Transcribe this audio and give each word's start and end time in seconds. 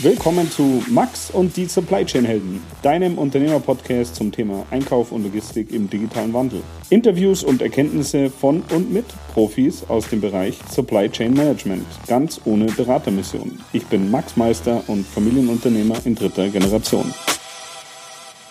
Willkommen 0.00 0.48
zu 0.48 0.84
Max 0.88 1.28
und 1.28 1.56
die 1.56 1.64
Supply 1.64 2.04
Chain 2.04 2.24
Helden, 2.24 2.62
deinem 2.82 3.18
Unternehmerpodcast 3.18 4.14
zum 4.14 4.30
Thema 4.30 4.64
Einkauf 4.70 5.10
und 5.10 5.24
Logistik 5.24 5.72
im 5.72 5.90
digitalen 5.90 6.32
Wandel. 6.32 6.62
Interviews 6.88 7.42
und 7.42 7.62
Erkenntnisse 7.62 8.30
von 8.30 8.62
und 8.72 8.92
mit 8.92 9.06
Profis 9.34 9.82
aus 9.88 10.08
dem 10.08 10.20
Bereich 10.20 10.56
Supply 10.70 11.10
Chain 11.10 11.34
Management, 11.34 11.84
ganz 12.06 12.40
ohne 12.44 12.66
Beratermission. 12.66 13.58
Ich 13.72 13.86
bin 13.86 14.08
Max 14.08 14.36
Meister 14.36 14.84
und 14.86 15.04
Familienunternehmer 15.04 15.96
in 16.04 16.14
dritter 16.14 16.48
Generation. 16.48 17.12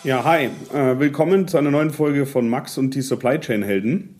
Ja, 0.04 0.26
hi, 0.26 0.50
äh, 0.74 1.00
willkommen 1.00 1.48
zu 1.48 1.58
einer 1.58 1.72
neuen 1.72 1.92
Folge 1.92 2.26
von 2.26 2.50
Max 2.50 2.78
und 2.78 2.94
die 2.94 3.02
Supply 3.02 3.40
Chain 3.40 3.64
Helden. 3.64 4.18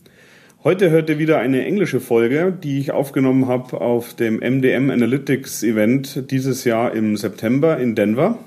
Heute 0.68 0.90
hört 0.90 1.10
ihr 1.10 1.18
wieder 1.18 1.40
eine 1.40 1.64
englische 1.64 2.02
Folge, 2.02 2.52
die 2.52 2.80
ich 2.80 2.92
aufgenommen 2.92 3.48
habe 3.48 3.80
auf 3.80 4.14
dem 4.16 4.40
MDM 4.40 4.90
Analytics 4.90 5.64
Event 5.64 6.30
dieses 6.30 6.66
Jahr 6.66 6.94
im 6.94 7.16
September 7.16 7.78
in 7.80 7.96
Denver. 7.96 8.38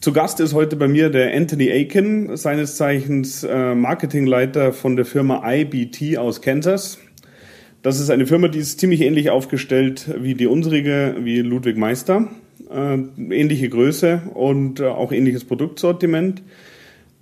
Zu 0.00 0.12
Gast 0.12 0.40
ist 0.40 0.52
heute 0.52 0.74
bei 0.74 0.88
mir 0.88 1.08
der 1.08 1.36
Anthony 1.36 1.70
Aiken, 1.70 2.36
seines 2.36 2.74
Zeichens 2.74 3.44
äh, 3.44 3.76
Marketingleiter 3.76 4.72
von 4.72 4.96
der 4.96 5.04
Firma 5.04 5.48
IBT 5.48 6.18
aus 6.18 6.42
Kansas. 6.42 6.98
Das 7.82 8.00
ist 8.00 8.10
eine 8.10 8.26
Firma, 8.26 8.48
die 8.48 8.58
ist 8.58 8.80
ziemlich 8.80 9.02
ähnlich 9.02 9.30
aufgestellt 9.30 10.10
wie 10.18 10.34
die 10.34 10.48
unsrige, 10.48 11.14
wie 11.20 11.42
Ludwig 11.42 11.76
Meister. 11.76 12.26
Äh, 12.68 12.98
ähnliche 13.32 13.68
Größe 13.68 14.22
und 14.34 14.80
äh, 14.80 14.86
auch 14.86 15.12
ähnliches 15.12 15.44
Produktsortiment. 15.44 16.42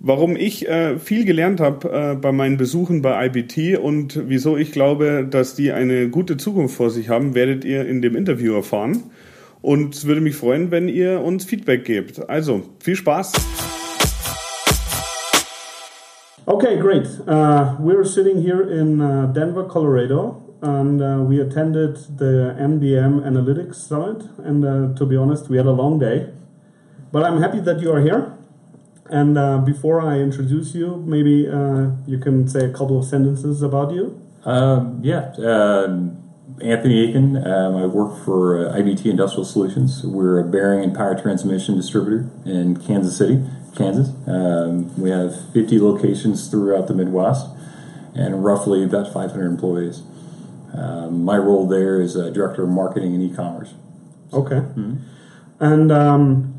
Warum 0.01 0.37
ich 0.37 0.65
äh, 0.65 0.97
viel 0.97 1.25
gelernt 1.25 1.59
habe 1.59 1.89
äh, 1.91 2.15
bei 2.15 2.31
meinen 2.31 2.55
Besuchen 2.55 3.01
bei 3.01 3.25
IBT 3.25 3.77
und 3.77 4.29
wieso 4.29 4.55
ich 4.55 4.71
glaube, 4.71 5.27
dass 5.29 5.55
die 5.55 5.73
eine 5.73 6.07
gute 6.07 6.37
Zukunft 6.37 6.75
vor 6.75 6.89
sich 6.89 7.09
haben, 7.09 7.35
werdet 7.35 7.65
ihr 7.65 7.85
in 7.85 8.01
dem 8.01 8.15
Interview 8.15 8.53
erfahren. 8.53 9.03
Und 9.61 9.93
es 9.93 10.07
würde 10.07 10.21
mich 10.21 10.37
freuen, 10.37 10.71
wenn 10.71 10.87
ihr 10.87 11.19
uns 11.19 11.43
Feedback 11.43 11.83
gebt. 11.83 12.29
Also, 12.29 12.61
viel 12.79 12.95
Spaß! 12.95 13.33
Okay, 16.45 16.79
great. 16.79 17.05
Uh, 17.27 17.75
we're 17.81 18.05
sitting 18.05 18.41
here 18.41 18.61
in 18.61 19.01
uh, 19.01 19.33
Denver, 19.33 19.65
Colorado, 19.65 20.41
and 20.61 21.01
uh, 21.01 21.25
we 21.27 21.41
attended 21.41 21.97
the 22.17 22.55
MDM 22.57 23.21
Analytics 23.25 23.75
Summit. 23.75 24.23
And 24.45 24.63
uh, 24.63 24.97
to 24.97 25.05
be 25.05 25.17
honest, 25.17 25.49
we 25.49 25.57
had 25.57 25.67
a 25.67 25.73
long 25.73 25.99
day. 25.99 26.29
But 27.11 27.25
I'm 27.25 27.41
happy 27.41 27.59
that 27.59 27.81
you 27.81 27.91
are 27.91 27.99
here. 27.99 28.38
And 29.09 29.37
uh, 29.37 29.57
before 29.59 30.01
I 30.01 30.19
introduce 30.19 30.75
you, 30.75 31.03
maybe 31.05 31.47
uh, 31.47 31.91
you 32.05 32.19
can 32.19 32.47
say 32.47 32.65
a 32.65 32.71
couple 32.71 32.99
of 32.99 33.05
sentences 33.05 33.61
about 33.61 33.91
you. 33.91 34.21
Um, 34.45 34.99
yeah, 35.03 35.33
um, 35.39 36.29
Anthony 36.61 37.09
Aiken. 37.09 37.37
Um, 37.37 37.75
I 37.75 37.85
work 37.87 38.23
for 38.23 38.67
uh, 38.67 38.77
IBT 38.77 39.05
Industrial 39.07 39.45
Solutions. 39.45 40.03
We're 40.03 40.39
a 40.39 40.43
bearing 40.43 40.83
and 40.83 40.95
power 40.95 41.19
transmission 41.19 41.75
distributor 41.75 42.29
in 42.45 42.77
Kansas 42.77 43.17
City, 43.17 43.43
Kansas. 43.75 44.09
Um, 44.27 44.95
we 44.99 45.09
have 45.09 45.51
50 45.53 45.79
locations 45.79 46.47
throughout 46.47 46.87
the 46.87 46.93
Midwest 46.93 47.47
and 48.15 48.43
roughly 48.43 48.83
about 48.83 49.11
500 49.11 49.45
employees. 49.45 50.03
Um, 50.73 51.25
my 51.25 51.37
role 51.37 51.67
there 51.67 51.99
is 51.99 52.13
director 52.13 52.63
of 52.63 52.69
marketing 52.69 53.15
and 53.15 53.23
e-commerce. 53.23 53.73
Okay. 54.31 54.55
Mm-hmm. 54.55 54.97
And 55.59 55.91
um, 55.91 56.58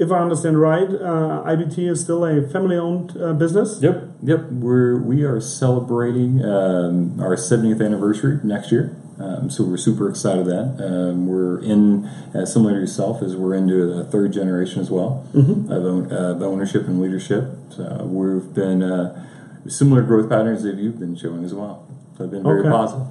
if 0.00 0.10
I 0.10 0.18
understand 0.18 0.58
right, 0.58 0.88
uh, 0.88 1.44
IBT 1.44 1.90
is 1.90 2.00
still 2.00 2.24
a 2.24 2.40
family-owned 2.48 3.20
uh, 3.20 3.34
business. 3.34 3.80
Yep, 3.82 4.02
yep. 4.22 4.50
We're 4.50 4.96
we 4.96 5.24
are 5.24 5.40
celebrating 5.40 6.42
um, 6.42 7.20
our 7.20 7.36
70th 7.36 7.84
anniversary 7.84 8.40
next 8.42 8.72
year, 8.72 8.96
um, 9.18 9.50
so 9.50 9.62
we're 9.62 9.76
super 9.76 10.08
excited 10.08 10.46
that 10.46 10.82
um, 10.82 11.26
we're 11.26 11.62
in 11.62 12.06
uh, 12.34 12.46
similar 12.46 12.72
to 12.72 12.80
yourself 12.80 13.22
as 13.22 13.36
we're 13.36 13.54
into 13.54 13.92
a 13.92 14.04
third 14.04 14.32
generation 14.32 14.80
as 14.80 14.90
well 14.90 15.28
mm-hmm. 15.34 15.70
of, 15.70 15.84
own, 15.84 16.10
of, 16.10 16.42
ownership 16.42 16.88
and 16.88 17.02
leadership. 17.02 17.50
So 17.68 18.04
we've 18.04 18.54
been 18.54 18.82
uh, 18.82 19.26
similar 19.68 20.00
growth 20.00 20.30
patterns 20.30 20.62
that 20.62 20.76
you've 20.76 20.98
been 20.98 21.14
showing 21.14 21.44
as 21.44 21.52
well. 21.52 21.86
So 22.16 22.24
I've 22.24 22.30
been 22.30 22.42
very 22.42 22.60
okay. 22.60 22.70
positive 22.70 23.06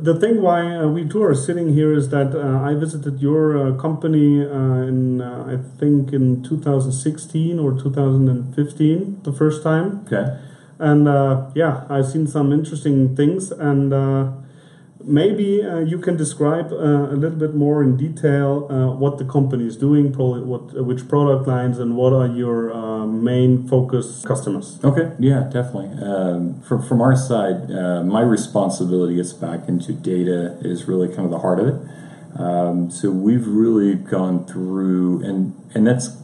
the 0.00 0.18
thing 0.18 0.40
why 0.40 0.76
uh, 0.76 0.86
we 0.86 1.06
two 1.08 1.22
are 1.22 1.34
sitting 1.34 1.74
here 1.74 1.92
is 1.92 2.08
that 2.10 2.34
uh, 2.34 2.62
I 2.62 2.74
visited 2.74 3.20
your 3.20 3.58
uh, 3.58 3.74
company 3.76 4.44
uh, 4.44 4.86
in 4.86 5.20
uh, 5.20 5.44
I 5.46 5.78
think 5.78 6.12
in 6.12 6.42
2016 6.42 7.58
or 7.58 7.72
2015 7.72 9.22
the 9.24 9.32
first 9.32 9.62
time. 9.62 10.04
Okay. 10.06 10.38
And 10.78 11.08
uh, 11.08 11.50
yeah, 11.54 11.84
I've 11.90 12.06
seen 12.06 12.26
some 12.28 12.52
interesting 12.52 13.16
things 13.16 13.50
and 13.50 13.92
maybe 15.04 15.62
uh, 15.62 15.78
you 15.78 15.98
can 15.98 16.16
describe 16.16 16.72
uh, 16.72 16.76
a 16.76 17.16
little 17.16 17.38
bit 17.38 17.54
more 17.54 17.82
in 17.82 17.96
detail 17.96 18.66
uh, 18.70 18.94
what 18.94 19.18
the 19.18 19.24
company 19.24 19.66
is 19.66 19.76
doing, 19.76 20.12
probably 20.12 20.42
what 20.42 20.84
which 20.84 21.08
product 21.08 21.46
lines, 21.46 21.78
and 21.78 21.96
what 21.96 22.12
are 22.12 22.26
your 22.26 22.72
uh, 22.72 23.06
main 23.06 23.66
focus 23.68 24.24
customers. 24.26 24.78
Okay, 24.84 25.12
yeah, 25.18 25.48
definitely. 25.52 25.90
Um, 26.02 26.60
from 26.62 26.82
from 26.82 27.00
our 27.00 27.16
side, 27.16 27.70
uh, 27.70 28.02
my 28.02 28.20
responsibility 28.20 29.16
gets 29.16 29.32
back 29.32 29.68
into 29.68 29.92
data 29.92 30.58
is 30.60 30.86
really 30.86 31.08
kind 31.08 31.20
of 31.20 31.30
the 31.30 31.40
heart 31.40 31.60
of 31.60 31.68
it. 31.68 32.40
Um, 32.40 32.90
so 32.90 33.10
we've 33.10 33.46
really 33.46 33.94
gone 33.94 34.46
through, 34.46 35.22
and 35.24 35.54
and 35.74 35.86
that's 35.86 36.16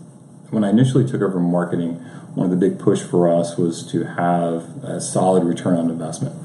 when 0.51 0.65
I 0.65 0.71
initially 0.71 1.07
took 1.07 1.23
over 1.23 1.41
marketing. 1.41 1.95
One 2.35 2.47
of 2.47 2.51
the 2.51 2.69
big 2.69 2.81
push 2.81 3.01
for 3.01 3.29
us 3.29 3.57
was 3.57 3.89
to 3.93 4.03
have 4.03 4.83
a 4.83 5.01
solid 5.01 5.45
return 5.45 5.79
on 5.79 5.89
investment 5.89 6.44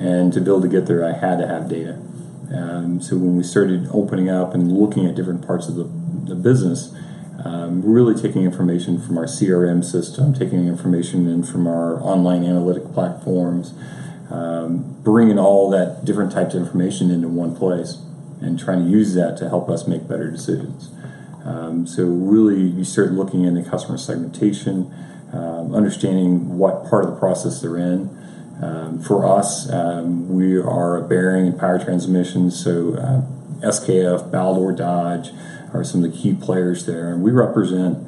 and 0.00 0.32
to 0.32 0.40
be 0.40 0.46
able 0.46 0.62
to 0.62 0.68
get 0.68 0.86
there, 0.86 1.04
I 1.04 1.12
had 1.12 1.38
to 1.38 1.46
have 1.46 1.68
data. 1.68 2.00
Um, 2.54 3.00
so 3.00 3.16
when 3.16 3.36
we 3.36 3.42
started 3.42 3.88
opening 3.92 4.28
up 4.28 4.54
and 4.54 4.72
looking 4.72 5.06
at 5.06 5.14
different 5.14 5.46
parts 5.46 5.68
of 5.68 5.76
the, 5.76 5.84
the 5.84 6.34
business, 6.34 6.94
um, 7.44 7.82
really 7.82 8.20
taking 8.20 8.44
information 8.44 9.00
from 9.00 9.18
our 9.18 9.24
CRM 9.24 9.84
system, 9.84 10.32
taking 10.32 10.68
information 10.68 11.28
in 11.28 11.42
from 11.42 11.66
our 11.66 12.00
online 12.00 12.44
analytic 12.44 12.92
platforms, 12.92 13.74
um, 14.30 14.96
bringing 15.02 15.38
all 15.38 15.68
that 15.70 16.04
different 16.04 16.32
types 16.32 16.54
of 16.54 16.62
information 16.62 17.10
into 17.10 17.28
one 17.28 17.54
place 17.54 17.98
and 18.40 18.58
trying 18.58 18.84
to 18.84 18.90
use 18.90 19.14
that 19.14 19.36
to 19.38 19.48
help 19.48 19.68
us 19.68 19.86
make 19.86 20.06
better 20.08 20.30
decisions. 20.30 20.90
Um, 21.44 21.86
so 21.86 22.04
really, 22.04 22.60
you 22.60 22.84
start 22.84 23.12
looking 23.12 23.44
into 23.44 23.68
customer 23.68 23.98
segmentation, 23.98 24.92
um, 25.32 25.74
understanding 25.74 26.56
what 26.56 26.88
part 26.88 27.04
of 27.04 27.10
the 27.10 27.16
process 27.18 27.60
they're 27.60 27.76
in, 27.76 28.08
um, 28.62 29.00
for 29.00 29.26
us, 29.26 29.70
um, 29.70 30.28
we 30.28 30.56
are 30.56 30.96
a 30.96 31.02
bearing 31.02 31.46
and 31.46 31.58
power 31.58 31.78
transmission, 31.78 32.50
so 32.50 32.94
uh, 32.94 33.66
SKF, 33.66 34.30
Baldor, 34.30 34.76
Dodge 34.76 35.30
are 35.72 35.82
some 35.82 36.04
of 36.04 36.12
the 36.12 36.16
key 36.16 36.34
players 36.34 36.86
there, 36.86 37.12
and 37.12 37.22
we 37.22 37.30
represent 37.30 38.06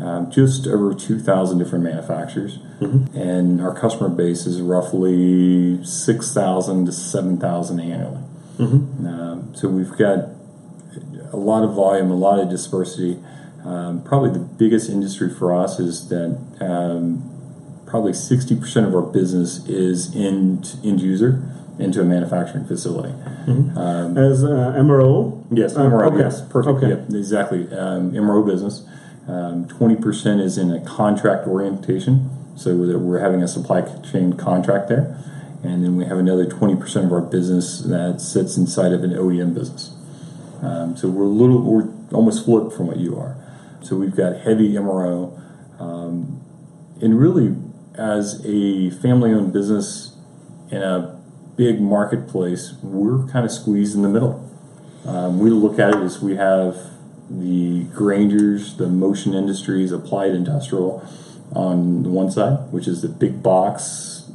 um, 0.00 0.30
just 0.30 0.66
over 0.66 0.94
2,000 0.94 1.58
different 1.58 1.84
manufacturers, 1.84 2.58
mm-hmm. 2.80 3.16
and 3.16 3.60
our 3.60 3.78
customer 3.78 4.08
base 4.08 4.46
is 4.46 4.60
roughly 4.60 5.84
6,000 5.84 6.86
to 6.86 6.92
7,000 6.92 7.80
annually. 7.80 8.22
Mm-hmm. 8.58 9.06
Um, 9.06 9.54
so 9.54 9.68
we've 9.68 9.96
got 9.96 10.30
a 11.32 11.36
lot 11.36 11.64
of 11.64 11.74
volume, 11.74 12.10
a 12.10 12.16
lot 12.16 12.38
of 12.38 12.48
diversity. 12.48 13.22
Um, 13.64 14.02
probably 14.02 14.30
the 14.30 14.40
biggest 14.40 14.90
industry 14.90 15.32
for 15.32 15.54
us 15.54 15.78
is 15.78 16.08
that 16.08 16.38
um, 16.60 17.31
probably 17.92 18.12
60% 18.12 18.86
of 18.86 18.94
our 18.94 19.02
business 19.02 19.66
is 19.66 20.16
in 20.16 20.64
end 20.82 21.02
user 21.02 21.44
into 21.78 22.00
a 22.00 22.04
manufacturing 22.04 22.64
facility. 22.64 23.10
Mm-hmm. 23.10 23.76
Um, 23.76 24.16
As 24.16 24.42
uh, 24.42 24.48
MRO? 24.78 25.44
Yes, 25.50 25.74
MRO, 25.74 26.06
okay. 26.06 26.20
yes, 26.20 26.40
perfect. 26.40 26.78
Okay. 26.78 26.88
Yep, 26.88 27.10
exactly. 27.10 27.64
Um, 27.70 28.12
MRO 28.12 28.46
business. 28.46 28.86
Um, 29.28 29.66
20% 29.66 30.40
is 30.40 30.56
in 30.56 30.72
a 30.72 30.80
contract 30.80 31.46
orientation, 31.46 32.30
so 32.56 32.74
we're 32.74 33.18
having 33.18 33.42
a 33.42 33.48
supply 33.48 33.82
chain 34.10 34.32
contract 34.38 34.88
there. 34.88 35.14
And 35.62 35.84
then 35.84 35.96
we 35.96 36.06
have 36.06 36.16
another 36.16 36.46
20% 36.46 37.04
of 37.04 37.12
our 37.12 37.20
business 37.20 37.82
that 37.82 38.22
sits 38.22 38.56
inside 38.56 38.94
of 38.94 39.04
an 39.04 39.10
OEM 39.10 39.52
business. 39.52 39.94
Um, 40.62 40.96
so 40.96 41.10
we're 41.10 41.24
a 41.24 41.26
little, 41.26 41.60
we're 41.60 41.92
almost 42.14 42.46
flipped 42.46 42.72
from 42.72 42.86
what 42.86 42.96
you 42.96 43.18
are. 43.18 43.36
So 43.82 43.96
we've 43.96 44.16
got 44.16 44.38
heavy 44.38 44.72
MRO, 44.72 45.38
um, 45.78 46.38
and 47.02 47.20
really 47.20 47.54
as 47.94 48.44
a 48.44 48.90
family 48.90 49.32
owned 49.32 49.52
business 49.52 50.16
in 50.70 50.82
a 50.82 51.20
big 51.56 51.80
marketplace, 51.80 52.74
we're 52.82 53.26
kind 53.28 53.44
of 53.44 53.52
squeezed 53.52 53.94
in 53.94 54.02
the 54.02 54.08
middle. 54.08 54.48
Um, 55.06 55.38
we 55.38 55.50
look 55.50 55.78
at 55.78 55.94
it 55.94 56.02
as 56.02 56.20
we 56.20 56.36
have 56.36 56.76
the 57.28 57.84
Graingers, 57.86 58.76
the 58.76 58.86
motion 58.86 59.34
industries, 59.34 59.92
applied 59.92 60.32
industrial 60.32 61.06
on 61.54 62.02
the 62.02 62.08
one 62.08 62.30
side, 62.30 62.72
which 62.72 62.86
is 62.86 63.02
the 63.02 63.08
big 63.08 63.42
box 63.42 64.30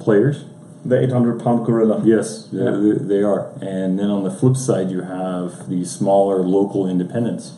players. 0.00 0.44
The 0.84 1.02
800 1.02 1.42
pound 1.42 1.66
gorilla. 1.66 2.00
Yes, 2.04 2.48
yeah. 2.52 2.70
they, 2.70 2.92
they 2.92 3.22
are. 3.22 3.50
And 3.60 3.98
then 3.98 4.08
on 4.08 4.22
the 4.22 4.30
flip 4.30 4.56
side, 4.56 4.88
you 4.90 5.02
have 5.02 5.68
the 5.68 5.84
smaller 5.84 6.38
local 6.38 6.88
independents. 6.88 7.54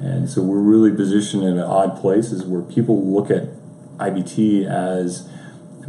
And 0.00 0.28
so 0.28 0.42
we're 0.42 0.58
really 0.58 0.94
positioned 0.94 1.44
in 1.44 1.58
an 1.58 1.60
odd 1.60 2.00
places 2.00 2.44
where 2.44 2.62
people 2.62 3.04
look 3.04 3.30
at 3.30 3.44
IBT 3.98 4.66
as 4.66 5.28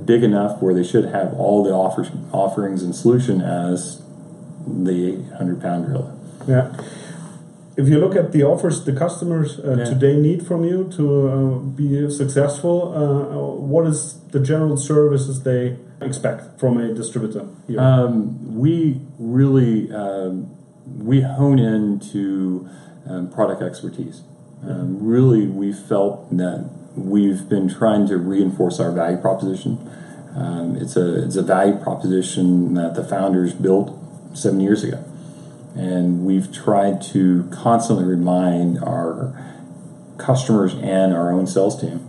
big 0.05 0.23
enough 0.23 0.61
where 0.61 0.73
they 0.73 0.83
should 0.83 1.05
have 1.05 1.33
all 1.33 1.63
the 1.63 1.71
offers, 1.71 2.09
offerings 2.31 2.83
and 2.83 2.95
solution 2.95 3.41
as 3.41 4.01
the 4.65 5.17
800 5.33 5.61
pound 5.61 5.85
gorilla. 5.87 6.15
Yeah. 6.47 6.73
If 7.77 7.87
you 7.87 7.97
look 7.99 8.15
at 8.15 8.33
the 8.33 8.43
offers 8.43 8.83
the 8.83 8.91
customers 8.93 9.59
uh, 9.59 9.75
Yeah. 9.77 9.85
today 9.85 10.15
need 10.17 10.45
from 10.45 10.63
you 10.65 10.89
to 10.97 11.29
uh, 11.29 11.59
be 11.59 12.09
successful, 12.11 12.93
uh, 12.93 13.55
what 13.71 13.87
is 13.87 14.19
the 14.31 14.39
general 14.39 14.75
services 14.77 15.43
they 15.43 15.77
expect 16.01 16.59
from 16.59 16.77
a 16.77 16.93
distributor 16.93 17.45
here? 17.67 17.79
Um, 17.79 18.57
we 18.57 19.01
really 19.17 19.91
um, 19.93 20.49
we 20.97 21.21
hone 21.21 21.59
into 21.59 22.67
um, 23.07 23.29
product 23.29 23.61
expertise. 23.61 24.23
Um, 24.67 24.97
really, 25.01 25.47
we 25.47 25.71
felt 25.71 26.29
that 26.35 26.69
we've 26.95 27.47
been 27.47 27.69
trying 27.69 28.07
to 28.07 28.17
reinforce 28.17 28.79
our 28.79 28.91
value 28.91 29.17
proposition. 29.17 29.77
Um, 30.35 30.75
it's 30.75 30.95
a 30.95 31.23
it's 31.23 31.35
a 31.35 31.41
value 31.41 31.75
proposition 31.77 32.75
that 32.75 32.95
the 32.95 33.03
founders 33.03 33.53
built 33.53 33.97
seven 34.33 34.59
years 34.59 34.83
ago, 34.83 35.03
and 35.75 36.25
we've 36.25 36.53
tried 36.53 37.01
to 37.13 37.49
constantly 37.51 38.05
remind 38.05 38.77
our 38.79 39.35
customers 40.17 40.73
and 40.75 41.13
our 41.13 41.31
own 41.31 41.47
sales 41.47 41.79
team 41.79 42.07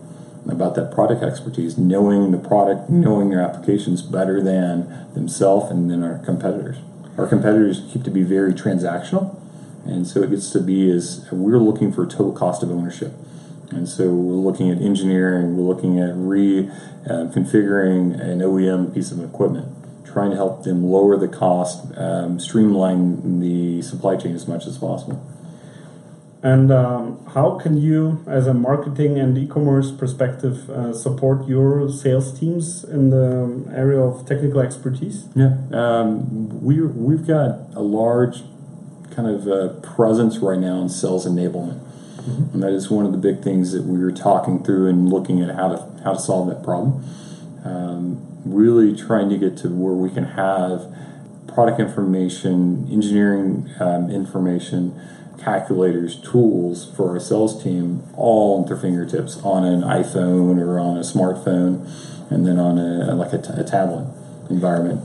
about 0.49 0.75
that 0.75 0.93
product 0.93 1.23
expertise, 1.23 1.79
knowing 1.79 2.31
the 2.31 2.39
product, 2.39 2.91
knowing 2.91 3.31
their 3.31 3.41
applications 3.41 4.03
better 4.03 4.43
than 4.43 5.07
themselves 5.15 5.71
and 5.71 5.91
then 5.91 6.03
our 6.03 6.19
competitors. 6.19 6.79
Our 7.17 7.27
competitors 7.27 7.83
keep 7.93 8.03
to 8.05 8.11
be 8.11 8.23
very 8.23 8.53
transactional, 8.53 9.37
and 9.85 10.07
so 10.07 10.23
it 10.23 10.31
gets 10.31 10.51
to 10.51 10.61
be 10.61 10.91
as 10.91 11.27
we're 11.31 11.59
looking 11.59 11.93
for 11.93 12.07
total 12.07 12.33
cost 12.33 12.63
of 12.63 12.71
ownership. 12.71 13.13
And 13.71 13.89
so 13.89 14.11
we're 14.11 14.35
looking 14.35 14.71
at 14.71 14.83
engineering, 14.83 15.57
we're 15.57 15.73
looking 15.73 16.01
at 16.01 16.15
reconfiguring 16.15 18.19
uh, 18.19 18.23
an 18.23 18.41
OEM 18.41 18.93
piece 18.93 19.13
of 19.13 19.23
equipment, 19.23 19.69
trying 20.05 20.31
to 20.31 20.37
help 20.37 20.65
them 20.65 20.83
lower 20.85 21.17
the 21.17 21.29
cost, 21.29 21.97
um, 21.97 22.41
streamline 22.41 23.39
the 23.41 23.83
supply 23.83 24.17
chain 24.17 24.35
as 24.35 24.49
much 24.49 24.67
as 24.67 24.79
possible. 24.79 25.25
And 26.43 26.73
um, 26.73 27.23
how 27.35 27.59
can 27.59 27.77
you, 27.77 28.25
as 28.27 28.47
a 28.47 28.55
marketing 28.55 29.19
and 29.19 29.37
e-commerce 29.37 29.91
perspective, 29.91 30.71
uh, 30.71 30.95
support 30.95 31.47
your 31.47 31.91
sales 31.91 32.39
teams 32.39 32.83
in 32.83 33.11
the 33.11 33.71
area 33.75 34.01
of 34.01 34.27
technical 34.27 34.61
expertise? 34.61 35.27
Yeah, 35.35 35.59
um, 35.73 36.65
we 36.65 36.81
we've 36.81 37.27
got 37.27 37.59
a 37.75 37.83
large 37.83 38.43
kind 39.11 39.29
of 39.29 39.47
uh, 39.47 39.69
presence 39.81 40.39
right 40.39 40.59
now 40.59 40.81
in 40.81 40.89
sales 40.89 41.27
enablement, 41.27 41.79
and 42.27 42.63
that 42.63 42.73
is 42.73 42.91
one 42.91 43.07
of 43.07 43.13
the 43.13 43.19
big 43.19 43.43
things 43.43 43.73
that 43.73 43.85
we 43.85 43.99
were 43.99 44.13
talking 44.13 44.63
through 44.63 44.89
and 44.89 45.11
looking 45.11 45.41
at 45.41 45.55
how 45.55 45.69
to 45.69 46.03
how 46.05 46.13
to 46.15 46.21
solve 46.21 46.49
that 46.49 46.63
problem. 46.63 47.05
Um, 47.65 48.27
really 48.45 48.97
trying 48.97 49.29
to 49.31 49.37
get 49.37 49.57
to 49.59 49.69
where 49.69 49.93
we 49.93 50.11
can 50.11 50.25
have 50.25 50.93
product 51.47 51.81
information, 51.81 52.89
engineering 52.91 53.71
um, 53.81 54.11
information, 54.11 54.99
calculators, 55.39 56.21
tools 56.21 56.91
for 56.95 57.11
our 57.11 57.21
sales 57.21 57.63
team, 57.63 58.03
all 58.15 58.63
at 58.63 58.69
their 58.69 58.77
fingertips 58.77 59.39
on 59.43 59.65
an 59.65 59.83
iPhone 59.83 60.61
or 60.61 60.79
on 60.79 60.97
a 60.97 61.01
smartphone, 61.01 61.87
and 62.31 62.47
then 62.47 62.59
on 62.59 62.79
a 62.79 63.15
like 63.15 63.33
a, 63.33 63.39
t- 63.39 63.53
a 63.57 63.65
tablet 63.65 64.07
environment. 64.49 65.03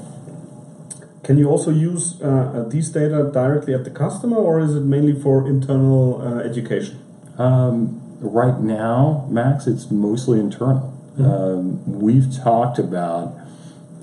Can 1.23 1.39
you 1.39 1.49
also 1.49 1.71
use 1.71 2.21
uh, 2.21 2.65
these 2.69 2.89
data 2.89 3.29
directly 3.33 3.73
at 3.73 3.83
the 3.83 3.89
customer, 3.89 4.37
or 4.37 4.59
is 4.59 4.75
it 4.75 4.81
mainly 4.81 5.19
for 5.19 5.47
internal 5.47 6.21
uh, 6.21 6.39
education? 6.41 7.04
Um, 7.37 8.01
right 8.19 8.59
now, 8.59 9.27
Max, 9.29 9.67
it's 9.67 9.91
mostly 9.91 10.39
internal. 10.39 10.93
Um, 11.17 11.99
we've 12.01 12.33
talked 12.35 12.79
about 12.79 13.35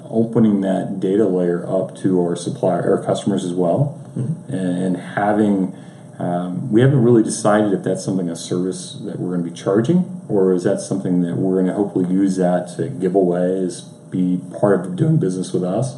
opening 0.05 0.61
that 0.61 1.01
data 1.01 1.27
layer 1.27 1.67
up 1.69 1.97
to 1.99 2.21
our 2.21 2.37
supplier, 2.37 2.97
our 2.97 3.05
customers 3.05 3.45
as 3.45 3.53
well, 3.53 4.01
and, 4.15 4.55
and 4.55 4.97
having. 4.97 5.75
Um, 6.19 6.71
we 6.71 6.83
haven't 6.83 7.03
really 7.03 7.23
decided 7.23 7.73
if 7.73 7.83
that's 7.83 8.05
something 8.05 8.29
a 8.29 8.37
service 8.37 9.01
that 9.05 9.19
we're 9.19 9.35
going 9.35 9.45
to 9.45 9.51
be 9.51 9.57
charging, 9.57 10.23
or 10.29 10.53
is 10.53 10.63
that 10.65 10.81
something 10.81 11.23
that 11.23 11.37
we're 11.37 11.55
going 11.55 11.67
to 11.67 11.73
hopefully 11.73 12.13
use 12.13 12.37
that 12.37 12.69
to 12.77 12.89
give 12.89 13.15
away 13.15 13.65
as 13.65 13.81
be 14.13 14.41
part 14.61 14.87
of 14.87 14.95
doing 14.95 15.17
business 15.17 15.53
with 15.53 15.65
us. 15.65 15.97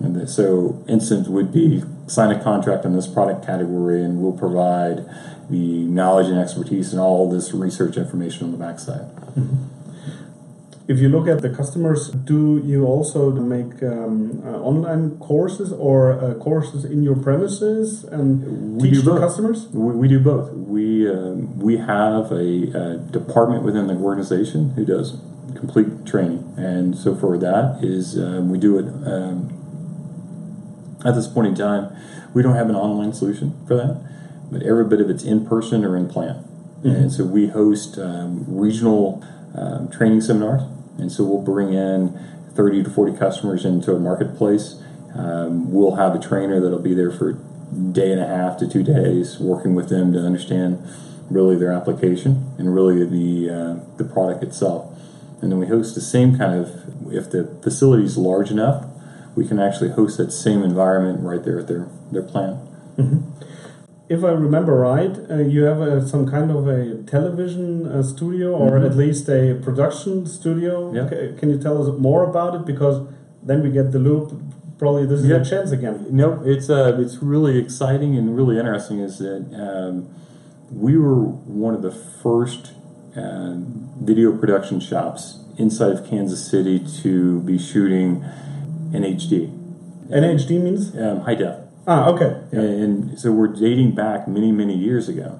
And 0.00 0.28
so, 0.28 0.84
instant 0.88 1.28
would 1.28 1.52
be 1.52 1.82
sign 2.06 2.30
a 2.30 2.42
contract 2.42 2.84
on 2.84 2.94
this 2.94 3.06
product 3.06 3.46
category, 3.46 4.04
and 4.04 4.20
we'll 4.20 4.36
provide 4.36 5.08
the 5.50 5.84
knowledge 5.84 6.26
and 6.28 6.38
expertise 6.38 6.92
and 6.92 7.00
all 7.00 7.30
this 7.30 7.52
research 7.52 7.96
information 7.96 8.44
on 8.46 8.52
the 8.52 8.58
backside. 8.58 9.06
If 10.88 11.00
you 11.00 11.08
look 11.08 11.26
at 11.26 11.42
the 11.42 11.50
customers, 11.50 12.10
do 12.10 12.62
you 12.64 12.84
also 12.86 13.32
make 13.32 13.82
um, 13.82 14.40
uh, 14.46 14.50
online 14.60 15.18
courses 15.18 15.72
or 15.72 16.12
uh, 16.12 16.34
courses 16.34 16.84
in 16.84 17.02
your 17.02 17.16
premises 17.16 18.04
and 18.04 18.80
We 18.80 18.90
teach 18.90 19.00
do 19.00 19.10
both. 19.10 19.20
customers? 19.20 19.66
We, 19.72 19.94
we 19.94 20.06
do 20.08 20.20
both. 20.20 20.52
We 20.52 21.10
um, 21.10 21.58
we 21.58 21.78
have 21.78 22.30
a, 22.30 22.70
a 22.82 22.98
department 23.10 23.64
within 23.64 23.88
the 23.88 23.94
organization 23.94 24.70
who 24.76 24.84
does 24.84 25.18
complete 25.56 26.06
training, 26.06 26.54
and 26.56 26.96
so 26.96 27.16
for 27.16 27.36
that 27.38 27.80
is 27.82 28.16
um, 28.16 28.50
we 28.50 28.58
do 28.58 28.78
it 28.78 28.86
um, 29.12 29.50
at 31.04 31.16
this 31.16 31.26
point 31.26 31.48
in 31.48 31.54
time. 31.56 31.96
We 32.32 32.42
don't 32.42 32.54
have 32.54 32.68
an 32.68 32.76
online 32.76 33.12
solution 33.12 33.56
for 33.66 33.74
that, 33.74 34.00
but 34.50 34.62
every 34.62 34.84
bit 34.84 35.00
of 35.00 35.10
it's 35.10 35.24
in 35.24 35.46
person 35.46 35.84
or 35.84 35.96
in 35.96 36.08
plant, 36.08 36.46
and 36.84 37.12
so 37.12 37.24
we 37.24 37.48
host 37.48 37.98
um, 37.98 38.44
regional 38.46 39.24
um, 39.54 39.88
training 39.88 40.20
seminars, 40.20 40.62
and 40.98 41.10
so 41.10 41.24
we'll 41.24 41.42
bring 41.42 41.72
in 41.72 42.18
thirty 42.54 42.82
to 42.82 42.90
forty 42.90 43.16
customers 43.16 43.64
into 43.64 43.92
a 43.92 43.98
marketplace. 43.98 44.82
Um, 45.14 45.72
we'll 45.72 45.96
have 45.96 46.14
a 46.14 46.18
trainer 46.18 46.60
that'll 46.60 46.78
be 46.78 46.94
there 46.94 47.10
for 47.10 47.32
day 47.92 48.12
and 48.12 48.20
a 48.20 48.26
half 48.26 48.58
to 48.58 48.68
two 48.68 48.82
days, 48.82 49.38
working 49.40 49.74
with 49.74 49.88
them 49.88 50.12
to 50.12 50.20
understand 50.20 50.86
really 51.30 51.56
their 51.56 51.72
application 51.72 52.54
and 52.58 52.74
really 52.74 53.04
the 53.04 53.50
uh, 53.50 53.96
the 53.96 54.04
product 54.04 54.42
itself. 54.42 54.92
And 55.42 55.50
then 55.50 55.58
we 55.58 55.66
host 55.66 55.94
the 55.94 56.00
same 56.00 56.38
kind 56.38 56.54
of 56.58 57.12
if 57.12 57.30
the 57.30 57.44
facility 57.62 58.04
is 58.04 58.16
large 58.16 58.50
enough, 58.50 58.86
we 59.34 59.46
can 59.46 59.58
actually 59.58 59.90
host 59.90 60.16
that 60.18 60.32
same 60.32 60.62
environment 60.62 61.20
right 61.22 61.42
there 61.42 61.58
at 61.58 61.66
their 61.66 61.88
their 62.12 62.22
plant. 62.22 62.60
If 64.08 64.22
I 64.22 64.30
remember 64.30 64.74
right, 64.76 65.16
uh, 65.28 65.38
you 65.38 65.64
have 65.64 65.80
a, 65.80 66.06
some 66.06 66.28
kind 66.30 66.50
of 66.52 66.68
a 66.68 67.02
television 67.02 67.86
uh, 67.86 68.02
studio 68.04 68.52
or 68.54 68.78
at 68.78 68.96
least 68.96 69.28
a 69.28 69.58
production 69.62 70.26
studio. 70.26 70.92
Yeah. 70.94 71.36
Can 71.38 71.50
you 71.50 71.58
tell 71.58 71.82
us 71.82 71.98
more 71.98 72.22
about 72.22 72.54
it? 72.54 72.64
Because 72.64 73.04
then 73.42 73.62
we 73.64 73.70
get 73.70 73.90
the 73.90 73.98
loop. 73.98 74.32
Probably 74.78 75.06
this 75.06 75.20
is 75.22 75.26
Yeah. 75.26 75.36
a 75.36 75.44
chance 75.44 75.72
again. 75.72 76.06
No, 76.10 76.40
it's 76.44 76.68
uh, 76.70 76.96
it's 77.00 77.16
really 77.22 77.58
exciting 77.58 78.16
and 78.16 78.36
really 78.36 78.58
interesting. 78.58 79.00
Is 79.00 79.18
that 79.18 79.42
um, 79.58 80.08
we 80.70 80.96
were 80.98 81.24
one 81.24 81.74
of 81.74 81.82
the 81.82 81.90
first 81.90 82.72
uh, 83.16 83.54
video 84.00 84.36
production 84.36 84.78
shops 84.78 85.40
inside 85.56 85.92
of 85.92 86.06
Kansas 86.06 86.46
City 86.48 86.78
to 87.02 87.40
be 87.40 87.58
shooting 87.58 88.22
in 88.92 89.02
HD, 89.02 89.50
NHD 90.10 90.62
means? 90.62 90.94
um, 90.96 91.20
high 91.22 91.34
def. 91.34 91.56
Ah, 91.86 92.08
okay. 92.08 92.40
Yeah. 92.52 92.60
And 92.60 93.18
so 93.18 93.30
we're 93.30 93.46
dating 93.48 93.94
back 93.94 94.26
many, 94.26 94.50
many 94.50 94.76
years 94.76 95.08
ago. 95.08 95.38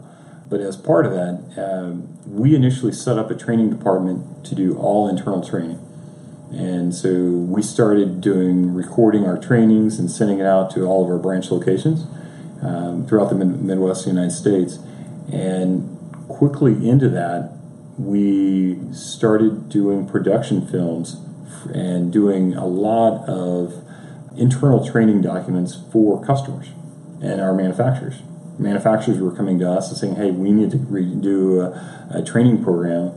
But 0.48 0.60
as 0.60 0.76
part 0.76 1.04
of 1.06 1.12
that, 1.12 1.42
um, 1.58 2.16
we 2.24 2.54
initially 2.54 2.92
set 2.92 3.18
up 3.18 3.30
a 3.30 3.34
training 3.34 3.70
department 3.70 4.46
to 4.46 4.54
do 4.54 4.78
all 4.78 5.08
internal 5.08 5.44
training. 5.46 5.80
And 6.52 6.94
so 6.94 7.10
we 7.10 7.62
started 7.62 8.20
doing 8.20 8.72
recording 8.72 9.26
our 9.26 9.36
trainings 9.36 9.98
and 9.98 10.08
sending 10.08 10.38
it 10.38 10.46
out 10.46 10.70
to 10.72 10.84
all 10.84 11.04
of 11.04 11.10
our 11.10 11.18
branch 11.18 11.50
locations 11.50 12.06
um, 12.62 13.04
throughout 13.06 13.30
the 13.30 13.34
mid- 13.34 13.60
Midwest 13.60 14.06
United 14.06 14.30
States. 14.30 14.78
And 15.32 15.98
quickly 16.28 16.88
into 16.88 17.08
that, 17.08 17.52
we 17.98 18.78
started 18.92 19.68
doing 19.68 20.06
production 20.06 20.64
films 20.64 21.16
and 21.74 22.12
doing 22.12 22.54
a 22.54 22.66
lot 22.66 23.28
of 23.28 23.82
internal 24.36 24.84
training 24.84 25.22
documents 25.22 25.78
for 25.92 26.24
customers 26.24 26.68
and 27.22 27.40
our 27.40 27.54
manufacturers. 27.54 28.22
Manufacturers 28.58 29.18
were 29.20 29.32
coming 29.32 29.58
to 29.58 29.70
us 29.70 29.88
and 29.88 29.98
saying, 29.98 30.16
"Hey, 30.16 30.30
we 30.30 30.50
need 30.50 30.70
to 30.70 30.78
redo 30.78 31.60
a, 31.62 32.18
a 32.18 32.22
training 32.24 32.62
program. 32.62 33.12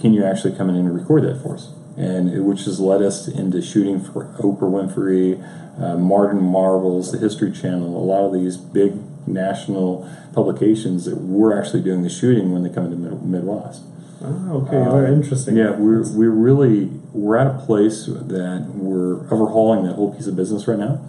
Can 0.00 0.12
you 0.12 0.24
actually 0.24 0.56
come 0.56 0.68
in 0.68 0.76
and 0.76 0.94
record 0.94 1.24
that 1.24 1.42
for 1.42 1.54
us?" 1.54 1.72
And 1.96 2.28
it, 2.28 2.40
which 2.40 2.64
has 2.64 2.80
led 2.80 3.02
us 3.02 3.28
into 3.28 3.60
shooting 3.62 4.00
for 4.00 4.26
Oprah 4.38 4.70
Winfrey, 4.70 5.42
uh, 5.80 5.96
Martin 5.96 6.42
Marvels, 6.42 7.12
the 7.12 7.18
History 7.18 7.50
Channel, 7.50 7.96
a 7.96 8.04
lot 8.04 8.26
of 8.26 8.32
these 8.32 8.56
big 8.56 8.94
national 9.26 10.08
publications 10.32 11.04
that 11.06 11.16
we're 11.16 11.58
actually 11.58 11.82
doing 11.82 12.02
the 12.02 12.10
shooting 12.10 12.52
when 12.52 12.62
they 12.62 12.68
come 12.68 12.84
into 12.84 12.96
Mid- 12.96 13.22
Midwest. 13.22 13.82
Ah, 14.24 14.52
okay. 14.52 14.70
Very 14.72 15.12
interesting. 15.12 15.56
Yeah, 15.56 15.72
we're 15.72 16.02
we're 16.16 16.30
really 16.30 16.86
we're 17.12 17.36
at 17.36 17.46
a 17.46 17.58
place 17.58 18.06
that 18.06 18.72
we're 18.74 19.20
overhauling 19.30 19.84
that 19.84 19.94
whole 19.96 20.14
piece 20.14 20.26
of 20.26 20.34
business 20.34 20.66
right 20.66 20.78
now, 20.78 21.06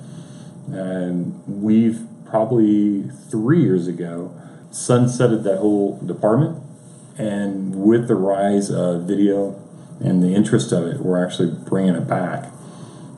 and 0.68 1.42
we've 1.48 2.02
probably 2.26 3.04
three 3.30 3.62
years 3.62 3.88
ago 3.88 4.36
sunsetted 4.72 5.44
that 5.44 5.60
whole 5.60 5.98
department, 6.06 6.62
and 7.18 7.76
with 7.76 8.10
the 8.10 8.16
rise 8.16 8.70
of 8.70 9.04
video 9.04 9.62
and 10.02 10.22
the 10.22 10.36
interest 10.36 10.74
of 10.74 10.86
it, 10.86 11.00
we're 11.00 11.24
actually 11.24 11.52
bringing 11.70 11.96
it 11.96 12.08
back, 12.08 12.52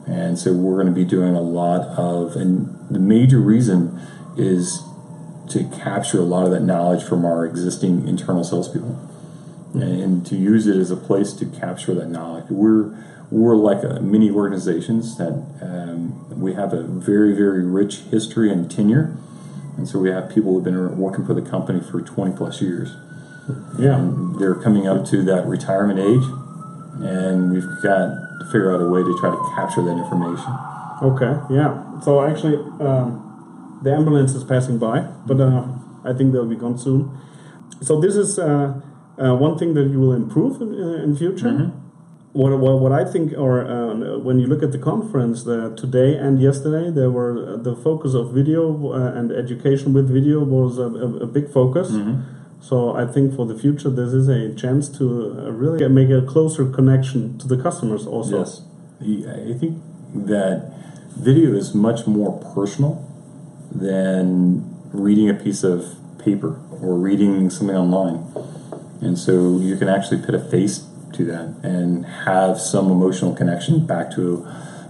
and 0.06 0.38
so 0.38 0.52
we're 0.52 0.80
going 0.80 0.86
to 0.86 0.92
be 0.92 1.04
doing 1.04 1.34
a 1.34 1.42
lot 1.42 1.80
of, 1.98 2.36
and 2.36 2.76
the 2.88 3.00
major 3.00 3.40
reason 3.40 4.00
is 4.36 4.80
to 5.48 5.64
capture 5.70 6.20
a 6.20 6.24
lot 6.24 6.44
of 6.44 6.52
that 6.52 6.60
knowledge 6.60 7.02
from 7.02 7.24
our 7.24 7.44
existing 7.44 8.06
internal 8.06 8.44
salespeople 8.44 8.96
and, 9.74 9.82
and 9.82 10.26
to 10.26 10.36
use 10.36 10.66
it 10.66 10.76
as 10.76 10.90
a 10.90 10.96
place 10.96 11.32
to 11.34 11.46
capture 11.46 11.94
that 11.94 12.08
knowledge. 12.08 12.46
We're 12.50 12.96
we're 13.30 13.56
like 13.56 13.84
a 13.84 14.00
mini 14.00 14.30
organizations 14.30 15.18
that 15.18 15.32
um, 15.60 16.40
we 16.40 16.54
have 16.54 16.72
a 16.72 16.82
very 16.82 17.34
very 17.34 17.64
rich 17.64 17.98
history 18.10 18.50
and 18.50 18.70
tenure, 18.70 19.16
and 19.76 19.88
so 19.88 19.98
we 19.98 20.10
have 20.10 20.30
people 20.30 20.54
who've 20.54 20.64
been 20.64 20.98
working 20.98 21.26
for 21.26 21.34
the 21.34 21.42
company 21.42 21.80
for 21.80 22.00
20 22.00 22.36
plus 22.36 22.60
years. 22.62 22.96
Yeah, 23.78 23.96
And 23.96 24.38
they're 24.38 24.54
coming 24.54 24.86
up 24.86 25.06
to 25.06 25.22
that 25.24 25.46
retirement 25.46 25.98
age, 25.98 26.24
and 27.02 27.50
we've 27.50 27.82
got 27.82 28.12
to 28.40 28.44
figure 28.46 28.74
out 28.74 28.80
a 28.80 28.86
way 28.86 29.02
to 29.02 29.18
try 29.20 29.30
to 29.30 29.52
capture 29.54 29.82
that 29.82 29.96
information. 29.96 30.52
Okay, 31.00 31.54
yeah. 31.54 32.00
So 32.00 32.22
actually, 32.22 32.56
um, 32.80 33.80
the 33.82 33.92
ambulance 33.92 34.34
is 34.34 34.44
passing 34.44 34.78
by, 34.78 35.00
but 35.26 35.40
uh, 35.40 35.64
I 36.04 36.12
think 36.12 36.32
they'll 36.32 36.44
be 36.44 36.56
gone 36.56 36.76
soon. 36.76 37.16
So 37.80 38.00
this 38.00 38.16
is 38.16 38.38
uh, 38.38 38.80
uh, 39.20 39.34
one 39.34 39.58
thing 39.58 39.74
that 39.74 39.88
you 39.90 40.00
will 40.00 40.12
improve 40.12 40.60
in, 40.62 40.74
uh, 40.74 41.02
in 41.04 41.16
future. 41.16 41.72
What, 42.34 42.56
what, 42.60 42.78
what 42.78 42.92
I 42.92 43.04
think, 43.10 43.32
or 43.36 43.66
uh, 43.66 44.18
when 44.18 44.38
you 44.38 44.46
look 44.46 44.62
at 44.62 44.70
the 44.70 44.78
conference 44.78 45.44
the, 45.44 45.74
today 45.74 46.14
and 46.16 46.40
yesterday, 46.40 46.90
there 46.90 47.10
were 47.10 47.54
uh, 47.54 47.56
the 47.56 47.74
focus 47.74 48.14
of 48.14 48.32
video 48.32 48.92
uh, 48.92 49.18
and 49.18 49.32
education 49.32 49.92
with 49.92 50.08
video 50.08 50.44
was 50.44 50.78
a, 50.78 50.82
a, 51.04 51.06
a 51.24 51.26
big 51.26 51.50
focus. 51.50 51.88
So 52.60 52.94
I 52.94 53.06
think 53.06 53.34
for 53.34 53.46
the 53.46 53.56
future, 53.58 53.88
this 53.90 54.12
is 54.12 54.28
a 54.28 54.54
chance 54.54 54.88
to 54.98 55.04
uh, 55.46 55.50
really 55.52 55.88
make 55.88 56.10
a 56.10 56.22
closer 56.22 56.68
connection 56.68 57.38
to 57.38 57.48
the 57.48 57.56
customers. 57.56 58.06
Also, 58.06 58.38
Yes, 58.38 58.62
I 59.00 59.54
think 59.58 59.78
that 60.14 60.72
video 61.16 61.54
is 61.54 61.74
much 61.74 62.06
more 62.06 62.38
personal 62.54 63.04
than 63.72 64.64
reading 64.92 65.28
a 65.30 65.34
piece 65.34 65.62
of 65.64 65.96
paper 66.18 66.58
or 66.82 66.94
reading 66.94 67.48
something 67.50 67.76
online, 67.76 68.20
and 69.00 69.18
so 69.18 69.58
you 69.58 69.76
can 69.76 69.88
actually 69.88 70.20
put 70.22 70.34
a 70.34 70.38
face 70.38 70.84
to 71.12 71.24
that 71.24 71.54
and 71.62 72.04
have 72.04 72.60
some 72.60 72.90
emotional 72.90 73.34
connection 73.34 73.86
back 73.86 74.10
to 74.14 74.46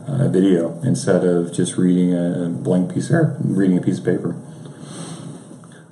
a 0.07 0.29
video 0.29 0.81
instead 0.83 1.25
of 1.25 1.53
just 1.53 1.77
reading 1.77 2.15
a 2.15 2.49
blank 2.49 2.95
piece 2.95 3.11
or 3.11 3.37
reading 3.41 3.77
a 3.77 3.81
piece 3.81 3.99
of 3.99 4.05
paper. 4.05 4.35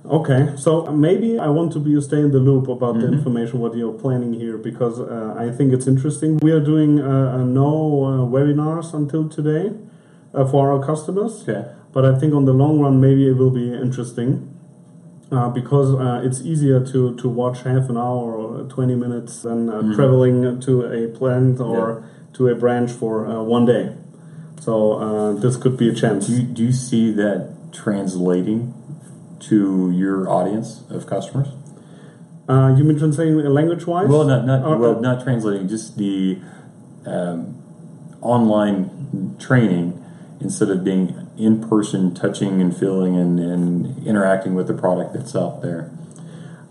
Okay, 0.06 0.54
so 0.56 0.86
maybe 0.86 1.36
I 1.38 1.48
want 1.48 1.72
to 1.72 1.80
be 1.80 2.00
stay 2.00 2.20
in 2.20 2.30
the 2.30 2.38
loop 2.38 2.68
about 2.68 3.00
the 3.00 3.08
information 3.12 3.58
what 3.58 3.76
you're 3.76 3.92
planning 3.92 4.32
here 4.32 4.56
because 4.56 5.00
uh, 5.00 5.34
I 5.36 5.50
think 5.50 5.72
it's 5.72 5.88
interesting. 5.88 6.38
We 6.38 6.52
are 6.52 6.60
doing 6.60 7.00
uh, 7.00 7.38
uh, 7.38 7.44
no 7.44 8.04
uh, 8.04 8.08
webinars 8.30 8.94
until 8.94 9.28
today 9.28 9.72
uh, 10.32 10.46
for 10.46 10.72
our 10.72 10.84
customers, 10.84 11.42
Okay. 11.48 11.68
but 11.92 12.04
I 12.04 12.16
think 12.18 12.34
on 12.34 12.44
the 12.44 12.52
long 12.52 12.78
run 12.78 13.00
maybe 13.00 13.28
it 13.28 13.36
will 13.36 13.50
be 13.50 13.72
interesting 13.72 14.55
uh, 15.32 15.48
because 15.50 15.94
uh, 15.94 16.22
it's 16.24 16.40
easier 16.40 16.84
to, 16.86 17.16
to 17.16 17.28
watch 17.28 17.62
half 17.62 17.88
an 17.88 17.96
hour 17.96 18.36
or 18.36 18.64
20 18.64 18.94
minutes 18.94 19.42
than 19.42 19.68
uh, 19.68 19.94
traveling 19.94 20.60
to 20.60 20.82
a 20.84 21.08
plant 21.08 21.60
or 21.60 22.08
to 22.34 22.48
a 22.48 22.54
branch 22.54 22.90
for 22.90 23.26
uh, 23.26 23.42
one 23.42 23.66
day. 23.66 23.94
So 24.60 24.92
uh, 24.94 25.32
this 25.34 25.56
could 25.56 25.76
be 25.76 25.88
a 25.88 25.94
chance. 25.94 26.26
Do 26.26 26.32
you, 26.34 26.42
do 26.42 26.64
you 26.64 26.72
see 26.72 27.10
that 27.12 27.72
translating 27.72 28.74
to 29.40 29.90
your 29.90 30.28
audience 30.28 30.82
of 30.90 31.06
customers? 31.06 31.48
Uh, 32.48 32.74
you 32.76 32.84
mean 32.84 32.98
translating 32.98 33.36
language 33.36 33.86
wise? 33.86 34.08
Well, 34.08 34.24
not 34.24 34.46
not 34.46 34.64
Or- 34.64 34.76
well, 34.78 35.00
not 35.00 35.24
translating, 35.24 35.68
just 35.68 35.98
the 35.98 36.38
um, 37.04 37.60
online 38.20 39.36
training 39.40 40.02
instead 40.40 40.70
of 40.70 40.84
being 40.84 41.28
in 41.38 41.66
person, 41.68 42.14
touching 42.14 42.60
and 42.60 42.76
feeling 42.76 43.16
and, 43.16 43.38
and 43.40 44.06
interacting 44.06 44.54
with 44.54 44.66
the 44.66 44.74
product 44.74 45.14
that's 45.14 45.34
out 45.34 45.62
there. 45.62 45.90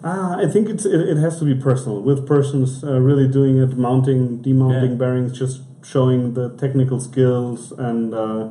Ah, 0.04 0.38
I 0.38 0.48
think 0.48 0.70
it's 0.70 0.86
it, 0.86 1.02
it 1.02 1.18
has 1.18 1.40
to 1.40 1.46
be 1.46 1.56
personal 1.56 2.02
with 2.02 2.28
persons 2.28 2.84
uh, 2.84 3.00
really 3.00 3.28
doing 3.28 3.58
it, 3.58 3.76
mounting, 3.78 4.42
demounting 4.42 4.92
Yeah. 4.92 4.98
bearings, 4.98 5.38
just 5.38 5.62
showing 5.84 6.34
the 6.34 6.50
technical 6.58 7.00
skills 7.00 7.72
and 7.72 8.14
uh, 8.14 8.50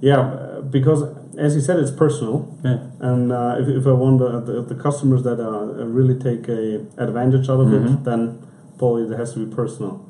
yeah, 0.00 0.18
uh, 0.20 0.60
because 0.62 1.02
as 1.38 1.54
you 1.54 1.60
said, 1.60 1.78
it's 1.78 1.90
personal. 1.90 2.56
Yeah. 2.64 2.78
And 3.00 3.30
uh, 3.32 3.56
if, 3.60 3.68
if 3.68 3.86
I 3.86 3.92
want 3.92 4.18
the, 4.18 4.40
the, 4.40 4.62
the 4.62 4.74
customers 4.82 5.22
that 5.24 5.38
uh, 5.38 5.84
really 5.84 6.18
take 6.18 6.48
a 6.48 6.84
advantage 6.96 7.48
out 7.48 7.60
of 7.60 7.68
Mm-hmm. 7.68 7.94
it, 7.94 8.04
then 8.04 8.46
probably 8.78 9.02
it 9.04 9.16
has 9.18 9.34
to 9.34 9.44
be 9.46 9.54
personal. 9.54 10.04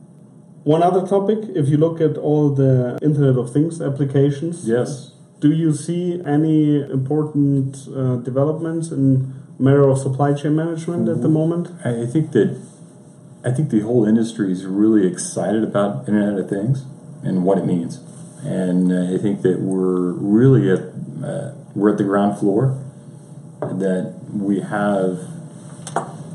One 0.66 0.82
other 0.82 1.06
topic, 1.06 1.38
if 1.54 1.68
you 1.68 1.76
look 1.76 2.00
at 2.00 2.16
all 2.16 2.50
the 2.50 2.99
Internet 3.00 3.37
of 3.38 3.52
Things 3.52 3.80
applications, 3.80 4.66
Yes. 4.66 5.12
do 5.38 5.52
you 5.52 5.73
see 5.73 6.20
any 6.26 6.80
important 6.80 7.87
uh, 7.87 8.16
developments 8.16 8.90
in 8.90 9.32
matter 9.61 9.88
of 9.88 9.96
supply 9.96 10.32
chain 10.35 10.56
management 10.56 11.08
at 11.08 11.23
the 11.23 11.28
moment? 11.28 11.68
I 11.85 12.04
think 12.04 12.32
that 12.32 12.58
I 13.44 13.52
think 13.52 13.70
the 13.70 13.82
whole 13.82 14.04
industry 14.06 14.50
is 14.50 14.66
really 14.66 15.06
excited 15.06 15.62
about 15.62 16.08
Internet 16.08 16.37
of 16.40 16.49
Things 16.50 16.85
and 17.23 17.44
what 17.44 17.58
it 17.58 17.64
means, 17.64 18.00
and 18.42 18.92
I 18.92 19.18
think 19.18 19.42
that 19.42 19.61
we're 19.61 20.11
really 20.37 20.68
at 20.68 20.82
uh, 21.25 21.52
we're 21.76 21.92
at 21.92 21.99
the 21.99 22.08
ground 22.11 22.38
floor. 22.40 22.82
That 23.61 24.14
we 24.32 24.61
have 24.61 25.20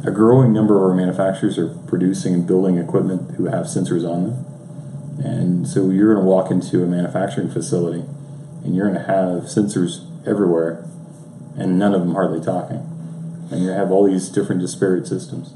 a 0.04 0.12
growing 0.12 0.52
number 0.52 0.78
of 0.78 0.84
our 0.84 0.96
manufacturers 0.96 1.58
are 1.58 1.70
producing 1.88 2.34
and 2.34 2.48
building 2.48 2.78
equipment 2.78 3.36
who 3.36 3.46
have 3.46 3.66
sensors 3.66 4.08
on 4.08 4.24
them, 4.24 4.46
and 5.24 5.68
so 5.68 5.90
you're 5.90 6.14
going 6.14 6.24
to 6.24 6.30
walk 6.30 6.50
into 6.50 6.84
a 6.84 6.88
manufacturing 6.88 7.50
facility, 7.50 8.04
and 8.64 8.76
you're 8.76 8.88
going 8.90 9.00
to 9.00 9.08
have 9.08 9.44
sensors 9.44 10.08
everywhere, 10.28 10.86
and 11.56 11.78
none 11.78 11.94
of 11.94 12.02
them 12.02 12.14
hardly 12.14 12.44
talking, 12.44 12.78
and 13.52 13.64
you 13.64 13.70
have 13.70 13.92
all 13.92 14.06
these 14.10 14.30
different 14.30 14.62
disparate 14.62 15.06
systems. 15.06 15.54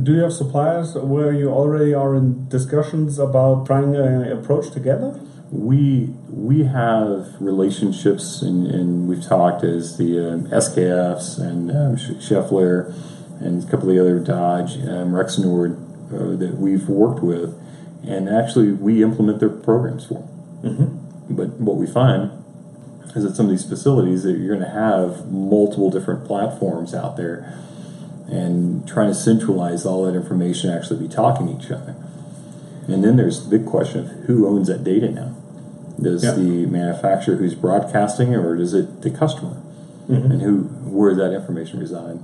Do 0.00 0.12
you 0.12 0.20
have 0.20 0.32
suppliers 0.32 0.94
where 0.94 1.32
you 1.32 1.50
already 1.50 1.92
are 1.92 2.14
in 2.14 2.48
discussions 2.48 3.18
about 3.18 3.66
trying 3.66 3.96
an 3.96 4.30
approach 4.30 4.70
together? 4.70 5.18
We 5.50 6.14
we 6.28 6.62
have 6.62 7.34
relationships, 7.40 8.40
and, 8.40 8.68
and 8.68 9.08
we've 9.08 9.24
talked 9.24 9.64
as 9.64 9.96
the 9.96 10.34
um, 10.34 10.46
SKFs 10.46 11.40
and 11.40 11.72
um, 11.72 11.96
Sch- 11.96 12.24
Schaeffler 12.24 12.94
and 13.40 13.62
a 13.62 13.70
couple 13.70 13.88
of 13.88 13.94
the 13.94 14.00
other 14.00 14.18
Dodge, 14.18 14.76
um, 14.78 15.12
Rexnord 15.12 15.76
uh, 16.12 16.36
that 16.36 16.54
we've 16.56 16.88
worked 16.88 17.22
with, 17.22 17.58
and 18.06 18.28
actually 18.28 18.72
we 18.72 19.02
implement 19.02 19.40
their 19.40 19.48
programs 19.48 20.06
for. 20.06 20.28
Them. 20.62 20.98
But 21.30 21.60
what 21.60 21.76
we 21.76 21.86
find 21.86 22.30
is 23.16 23.24
that 23.24 23.34
some 23.34 23.46
of 23.46 23.50
these 23.50 23.64
facilities 23.64 24.22
that 24.22 24.38
you're 24.38 24.54
going 24.56 24.68
to 24.68 24.74
have 24.74 25.30
multiple 25.32 25.90
different 25.90 26.26
platforms 26.26 26.94
out 26.94 27.16
there, 27.16 27.58
and 28.28 28.86
trying 28.86 29.08
to 29.08 29.14
centralize 29.14 29.84
all 29.84 30.04
that 30.04 30.14
information, 30.14 30.70
actually 30.70 31.00
be 31.06 31.12
talking 31.12 31.46
to 31.48 31.64
each 31.64 31.70
other. 31.70 31.96
And 32.86 33.02
then 33.02 33.16
there's 33.16 33.44
the 33.44 33.58
big 33.58 33.66
question 33.66 34.00
of 34.00 34.06
who 34.26 34.46
owns 34.46 34.68
that 34.68 34.84
data 34.84 35.08
now. 35.10 35.36
Does 36.00 36.22
the 36.22 36.66
manufacturer 36.66 37.36
who's 37.36 37.54
broadcasting, 37.54 38.34
or 38.34 38.56
does 38.56 38.74
it 38.74 39.02
the 39.02 39.10
customer? 39.10 39.60
And 40.32 40.42
who 40.42 40.62
where 40.90 41.10
does 41.10 41.18
that 41.18 41.32
information 41.34 41.78
reside? 41.78 42.18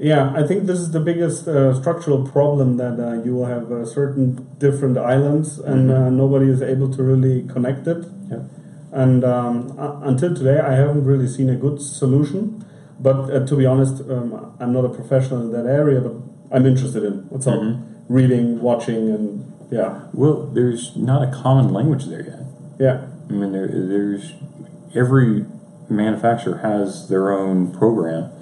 Yeah, 0.00 0.32
I 0.34 0.46
think 0.46 0.64
this 0.64 0.78
is 0.78 0.92
the 0.92 1.00
biggest 1.00 1.46
uh, 1.46 1.78
structural 1.78 2.26
problem 2.26 2.78
that 2.78 2.98
uh, 2.98 3.22
you 3.22 3.34
will 3.36 3.44
have 3.44 3.70
uh, 3.70 3.84
certain 3.84 4.48
different 4.56 4.96
islands 4.96 5.58
and 5.58 5.90
uh, 5.90 6.08
nobody 6.08 6.48
is 6.48 6.62
able 6.62 6.90
to 6.94 7.02
really 7.02 7.46
connect 7.46 7.86
it. 7.86 8.06
Yeah. 8.30 8.44
And 8.92 9.22
um, 9.24 9.76
until 10.02 10.34
today, 10.34 10.58
I 10.58 10.72
haven't 10.72 11.04
really 11.04 11.28
seen 11.28 11.50
a 11.50 11.54
good 11.54 11.82
solution. 11.82 12.64
But 12.98 13.30
uh, 13.30 13.46
to 13.46 13.56
be 13.56 13.66
honest, 13.66 14.00
um, 14.08 14.56
I'm 14.58 14.72
not 14.72 14.86
a 14.86 14.88
professional 14.88 15.42
in 15.42 15.52
that 15.52 15.70
area, 15.70 16.00
but 16.00 16.14
I'm 16.50 16.64
interested 16.64 17.04
in. 17.04 17.28
What's 17.28 17.46
up? 17.46 17.60
Reading, 18.08 18.60
watching, 18.60 19.10
and 19.10 19.52
yeah, 19.70 20.06
Well, 20.12 20.46
there's 20.46 20.96
not 20.96 21.22
a 21.22 21.30
common 21.30 21.72
language 21.72 22.06
there 22.06 22.24
yet. 22.24 22.40
yeah, 22.78 23.06
I 23.28 23.32
mean, 23.32 23.52
there, 23.52 23.68
there's 23.68 24.32
every 24.94 25.44
manufacturer 25.88 26.58
has 26.58 27.08
their 27.08 27.32
own 27.32 27.70
program, 27.72 28.32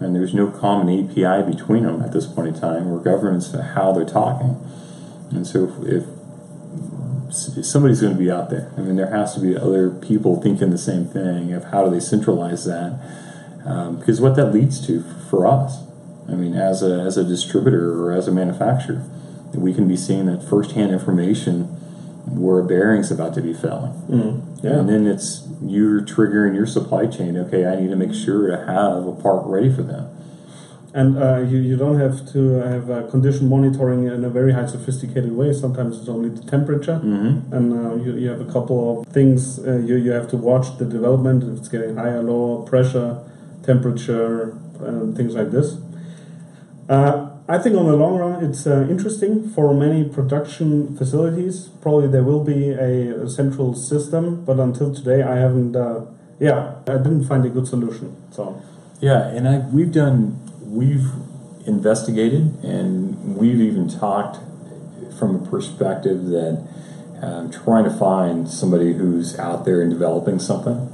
and 0.00 0.14
there's 0.14 0.34
no 0.34 0.50
common 0.50 0.88
API 0.88 1.50
between 1.50 1.84
them 1.84 2.02
at 2.02 2.12
this 2.12 2.26
point 2.26 2.48
in 2.48 2.60
time 2.60 2.88
or 2.88 3.00
governance 3.00 3.50
to 3.50 3.62
how 3.62 3.92
they're 3.92 4.04
talking. 4.04 4.62
And 5.30 5.46
so, 5.46 5.74
if, 5.82 6.04
if 7.56 7.64
somebody's 7.64 8.00
going 8.00 8.12
to 8.12 8.18
be 8.18 8.30
out 8.30 8.50
there, 8.50 8.72
I 8.76 8.80
mean, 8.80 8.96
there 8.96 9.10
has 9.10 9.34
to 9.34 9.40
be 9.40 9.56
other 9.56 9.90
people 9.90 10.40
thinking 10.40 10.70
the 10.70 10.78
same 10.78 11.06
thing 11.06 11.52
of 11.52 11.64
how 11.64 11.84
do 11.84 11.90
they 11.90 12.00
centralize 12.00 12.64
that, 12.66 13.00
um, 13.64 13.98
because 13.98 14.20
what 14.20 14.36
that 14.36 14.52
leads 14.52 14.86
to 14.86 15.02
for 15.28 15.46
us, 15.46 15.82
I 16.28 16.32
mean, 16.32 16.54
as 16.54 16.82
a 16.82 17.00
as 17.00 17.16
a 17.16 17.24
distributor 17.24 18.00
or 18.00 18.12
as 18.12 18.28
a 18.28 18.32
manufacturer, 18.32 19.04
we 19.54 19.72
can 19.74 19.88
be 19.88 19.96
seeing 19.96 20.26
that 20.26 20.42
firsthand 20.42 20.92
information 20.92 21.64
where 22.26 22.58
a 22.58 22.64
bearing's 22.64 23.10
about 23.10 23.34
to 23.34 23.42
be 23.42 23.52
failing. 23.52 23.92
Yeah. 24.66 24.78
And 24.80 24.88
then 24.88 25.06
it's 25.06 25.46
you're 25.62 26.00
triggering 26.02 26.54
your 26.54 26.66
supply 26.66 27.06
chain. 27.06 27.36
Okay, 27.44 27.66
I 27.66 27.74
need 27.80 27.90
to 27.90 27.96
make 27.96 28.14
sure 28.14 28.48
to 28.48 28.56
have 28.56 29.06
a 29.06 29.12
part 29.24 29.46
ready 29.46 29.70
for 29.72 29.82
them. 29.82 30.04
And 30.94 31.18
uh, 31.18 31.40
you, 31.40 31.58
you 31.58 31.76
don't 31.76 32.00
have 32.00 32.16
to 32.32 32.40
have 32.72 32.90
uh, 32.90 33.02
condition 33.10 33.50
monitoring 33.50 34.06
in 34.06 34.24
a 34.24 34.30
very 34.30 34.52
high 34.52 34.64
sophisticated 34.64 35.32
way. 35.32 35.52
Sometimes 35.52 35.98
it's 35.98 36.08
only 36.08 36.30
the 36.30 36.42
temperature, 36.42 36.98
Mm-hmm. 37.04 37.52
and 37.54 37.64
uh, 37.74 37.94
you, 38.02 38.16
you 38.16 38.28
have 38.30 38.40
a 38.40 38.50
couple 38.50 38.78
of 39.02 39.06
things 39.08 39.58
uh, 39.58 39.76
you, 39.88 39.96
you 39.96 40.12
have 40.12 40.28
to 40.30 40.38
watch 40.38 40.78
the 40.78 40.86
development. 40.86 41.42
If 41.44 41.58
it's 41.58 41.68
getting 41.68 41.96
higher, 41.96 42.22
lower 42.22 42.64
pressure, 42.64 43.18
temperature, 43.62 44.56
and 44.80 45.14
things 45.16 45.34
like 45.34 45.50
this. 45.50 45.76
Uh, 46.88 47.25
I 47.48 47.58
think 47.58 47.76
on 47.76 47.86
the 47.86 47.94
long 47.94 48.18
run, 48.18 48.44
it's 48.44 48.66
uh, 48.66 48.88
interesting 48.90 49.48
for 49.48 49.72
many 49.72 50.02
production 50.08 50.96
facilities. 50.96 51.68
Probably 51.80 52.08
there 52.08 52.24
will 52.24 52.42
be 52.42 52.70
a, 52.70 53.22
a 53.22 53.28
central 53.30 53.72
system, 53.74 54.44
but 54.44 54.58
until 54.58 54.92
today, 54.92 55.22
I 55.22 55.36
haven't. 55.36 55.76
Uh, 55.76 56.06
yeah, 56.40 56.74
I 56.88 56.98
didn't 56.98 57.24
find 57.24 57.46
a 57.46 57.48
good 57.48 57.68
solution. 57.68 58.16
So. 58.32 58.60
Yeah, 59.00 59.28
and 59.28 59.48
I, 59.48 59.58
we've 59.58 59.92
done 59.92 60.40
we've 60.62 61.06
investigated 61.66 62.62
and 62.64 63.36
we've 63.36 63.60
even 63.60 63.88
talked 63.88 64.38
from 65.18 65.36
a 65.36 65.50
perspective 65.50 66.26
that 66.26 66.66
um, 67.22 67.50
trying 67.50 67.84
to 67.84 67.90
find 67.90 68.48
somebody 68.48 68.92
who's 68.92 69.38
out 69.38 69.64
there 69.64 69.80
and 69.82 69.90
developing 69.90 70.38
something. 70.38 70.92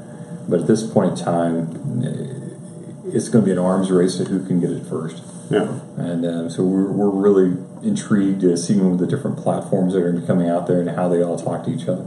But 0.49 0.61
at 0.61 0.67
this 0.67 0.87
point 0.87 1.19
in 1.19 1.25
time, 1.25 3.03
it's 3.07 3.29
going 3.29 3.45
to 3.45 3.47
be 3.47 3.53
an 3.53 3.59
arms 3.59 3.91
race 3.91 4.17
to 4.17 4.25
who 4.25 4.45
can 4.47 4.61
get 4.61 4.71
it 4.71 4.87
first. 4.87 5.23
Yeah. 5.53 5.81
And 5.97 6.25
um, 6.25 6.51
so 6.51 6.65
we're, 6.65 6.91
we're 6.91 7.11
really 7.11 7.57
intrigued 7.83 8.41
to 8.41 8.57
see 8.57 8.75
the 8.75 9.07
different 9.07 9.39
platforms 9.39 9.93
that 9.93 10.01
are 10.01 10.11
going 10.11 10.17
to 10.17 10.21
be 10.21 10.27
coming 10.27 10.49
out 10.49 10.67
there 10.67 10.81
and 10.81 10.91
how 10.91 11.09
they 11.09 11.23
all 11.23 11.39
talk 11.39 11.65
to 11.65 11.71
each 11.71 11.89
other. 11.89 12.07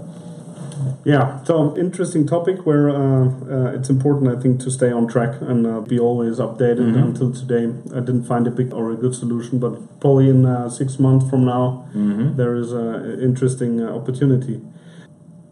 Yeah, 1.03 1.43
so 1.43 1.77
interesting 1.77 2.27
topic 2.27 2.65
where 2.65 2.89
uh, 2.89 3.27
uh, 3.27 3.75
it's 3.75 3.89
important, 3.89 4.35
I 4.35 4.41
think, 4.41 4.59
to 4.61 4.71
stay 4.71 4.91
on 4.91 5.07
track 5.07 5.39
and 5.41 5.65
uh, 5.65 5.81
be 5.81 5.99
always 5.99 6.39
updated. 6.39 6.93
Mm-hmm. 6.93 7.03
Until 7.03 7.31
today, 7.31 7.65
I 7.95 7.99
didn't 7.99 8.23
find 8.23 8.47
a 8.47 8.51
big 8.51 8.73
or 8.73 8.91
a 8.91 8.95
good 8.95 9.15
solution, 9.15 9.59
but 9.59 9.99
probably 9.99 10.29
in 10.29 10.45
uh, 10.45 10.69
six 10.69 10.99
months 10.99 11.29
from 11.29 11.45
now, 11.45 11.87
mm-hmm. 11.93 12.35
there 12.35 12.55
is 12.55 12.71
an 12.71 13.21
interesting 13.21 13.81
uh, 13.81 13.95
opportunity. 13.95 14.61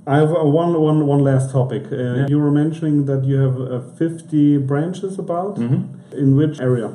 I 0.05 0.17
have 0.17 0.31
one, 0.31 0.73
one, 0.81 1.07
one 1.07 1.19
last 1.19 1.51
topic. 1.51 1.83
Uh, 1.91 1.95
yeah. 1.95 2.27
You 2.27 2.39
were 2.39 2.51
mentioning 2.51 3.05
that 3.05 3.23
you 3.23 3.37
have 3.37 3.97
50 3.97 4.57
branches 4.57 5.17
about. 5.17 5.55
Mm-hmm. 5.55 6.17
In 6.17 6.35
which 6.35 6.59
area? 6.59 6.93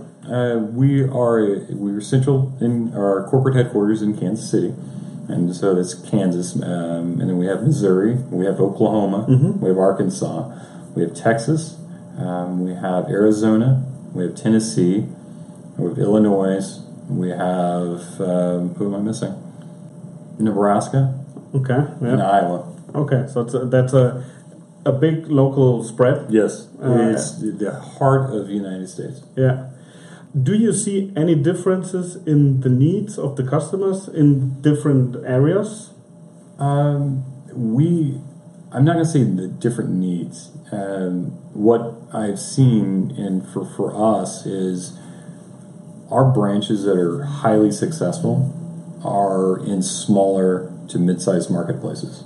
We 0.73 1.03
are 1.03 1.61
we 1.71 1.93
are 1.93 2.01
central 2.01 2.57
in 2.61 2.95
our 2.95 3.27
corporate 3.29 3.57
headquarters 3.57 4.03
in 4.03 4.19
Kansas 4.19 4.51
City 4.51 4.75
and 5.29 5.55
so 5.55 5.75
that's 5.75 5.95
Kansas, 5.95 6.55
um, 6.57 7.21
and 7.21 7.29
then 7.29 7.39
we 7.39 7.47
have 7.47 7.63
Missouri, 7.63 8.15
we 8.31 8.47
have 8.47 8.61
Oklahoma, 8.61 9.27
mm-hmm. 9.29 9.61
we 9.61 9.69
have 9.69 9.79
Arkansas, 9.79 10.51
we 10.95 11.03
have 11.03 11.15
Texas, 11.15 11.77
um, 12.17 12.65
we 12.65 12.73
have 12.73 13.09
Arizona, 13.09 13.85
we 14.15 14.25
have 14.25 14.35
Tennessee, 14.35 15.07
we 15.77 15.91
have 15.91 15.99
Illinois, 15.99 16.81
we 17.11 17.29
have 17.29 18.21
um, 18.21 18.75
who 18.75 18.87
am 18.87 18.95
I 18.95 18.99
missing? 19.01 19.35
Nebraska, 20.39 21.19
okay, 21.55 21.75
yep. 21.75 22.03
and 22.03 22.23
Iowa. 22.23 22.75
Okay, 22.95 23.27
so 23.31 23.43
a, 23.43 23.67
that's 23.67 23.93
a 23.93 24.25
a 24.87 24.93
big 24.93 25.27
local 25.27 25.85
spread. 25.85 26.31
Yes, 26.31 26.69
uh, 26.83 27.13
it's 27.13 27.39
the 27.39 27.79
heart 27.79 28.35
of 28.35 28.47
the 28.47 28.55
United 28.55 28.89
States. 28.89 29.21
Yeah. 29.37 29.69
Do 30.43 30.55
you 30.55 30.73
see 30.73 31.13
any 31.17 31.35
differences 31.35 32.17
in 32.27 32.61
the 32.61 32.69
needs 32.69 33.19
of 33.19 33.37
the 33.37 33.43
customers 33.43 34.09
in 34.09 34.61
different 34.61 35.17
areas? 35.25 35.91
Um, 36.59 37.25
we, 37.55 38.21
I'm 38.71 38.85
not 38.85 38.95
going 38.95 39.05
to 39.07 39.11
say 39.11 39.23
the 39.25 39.49
different 39.49 39.91
needs. 39.91 40.51
Um, 40.71 41.31
what 41.55 41.95
I've 42.13 42.39
seen, 42.39 43.13
and 43.17 43.47
for, 43.49 43.65
for 43.65 43.95
us, 43.97 44.45
is 44.45 44.99
our 46.11 46.31
branches 46.31 46.85
that 46.85 46.99
are 46.99 47.23
highly 47.23 47.73
successful 47.73 48.55
are 49.05 49.59
in 49.65 49.83
smaller 49.83 50.73
to 50.89 50.99
mid 50.99 51.23
sized 51.23 51.51
marketplaces. 51.51 52.25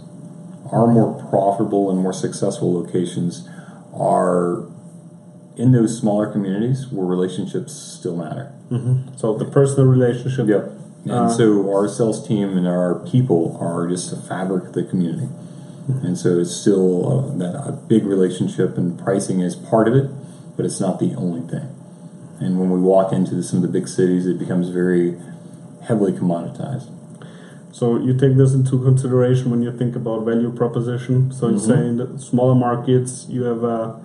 Our 0.72 0.86
more 0.86 1.22
profitable 1.30 1.90
and 1.90 2.00
more 2.00 2.12
successful 2.12 2.72
locations 2.74 3.48
are 3.92 4.66
in 5.56 5.72
those 5.72 5.98
smaller 5.98 6.30
communities 6.30 6.88
where 6.88 7.06
relationships 7.06 7.72
still 7.72 8.16
matter. 8.16 8.52
Mm-hmm. 8.70 9.16
So 9.16 9.36
the 9.36 9.44
personal 9.44 9.86
relationship. 9.86 10.48
Yep. 10.48 10.72
And 11.04 11.12
uh, 11.12 11.28
so 11.28 11.68
our 11.74 11.88
sales 11.88 12.26
team 12.26 12.56
and 12.56 12.66
our 12.66 12.94
people 12.94 13.58
are 13.60 13.88
just 13.88 14.12
a 14.12 14.16
fabric 14.16 14.66
of 14.66 14.72
the 14.72 14.84
community. 14.84 15.26
Mm-hmm. 15.26 16.06
And 16.06 16.18
so 16.18 16.38
it's 16.38 16.54
still 16.54 17.32
a, 17.32 17.38
that, 17.38 17.54
a 17.66 17.72
big 17.72 18.04
relationship, 18.04 18.78
and 18.78 18.96
pricing 18.98 19.40
is 19.40 19.56
part 19.56 19.88
of 19.88 19.96
it, 19.96 20.10
but 20.56 20.64
it's 20.64 20.80
not 20.80 21.00
the 21.00 21.14
only 21.16 21.40
thing. 21.48 21.74
And 22.38 22.58
when 22.58 22.70
we 22.70 22.80
walk 22.80 23.12
into 23.12 23.42
some 23.42 23.62
of 23.62 23.62
the 23.62 23.80
big 23.80 23.88
cities, 23.88 24.26
it 24.26 24.38
becomes 24.38 24.68
very 24.68 25.18
heavily 25.84 26.12
commoditized. 26.12 26.88
So 27.72 27.98
you 27.98 28.16
take 28.16 28.36
this 28.36 28.54
into 28.54 28.82
consideration 28.82 29.50
when 29.50 29.62
you 29.62 29.76
think 29.76 29.96
about 29.96 30.24
value 30.24 30.52
proposition. 30.52 31.32
So 31.32 31.46
mm-hmm. 31.46 31.56
you're 31.56 31.76
saying 31.76 31.96
that 31.96 32.20
smaller 32.20 32.54
markets, 32.54 33.26
you 33.28 33.42
have 33.44 33.64
a 33.64 33.66
uh, 33.66 34.00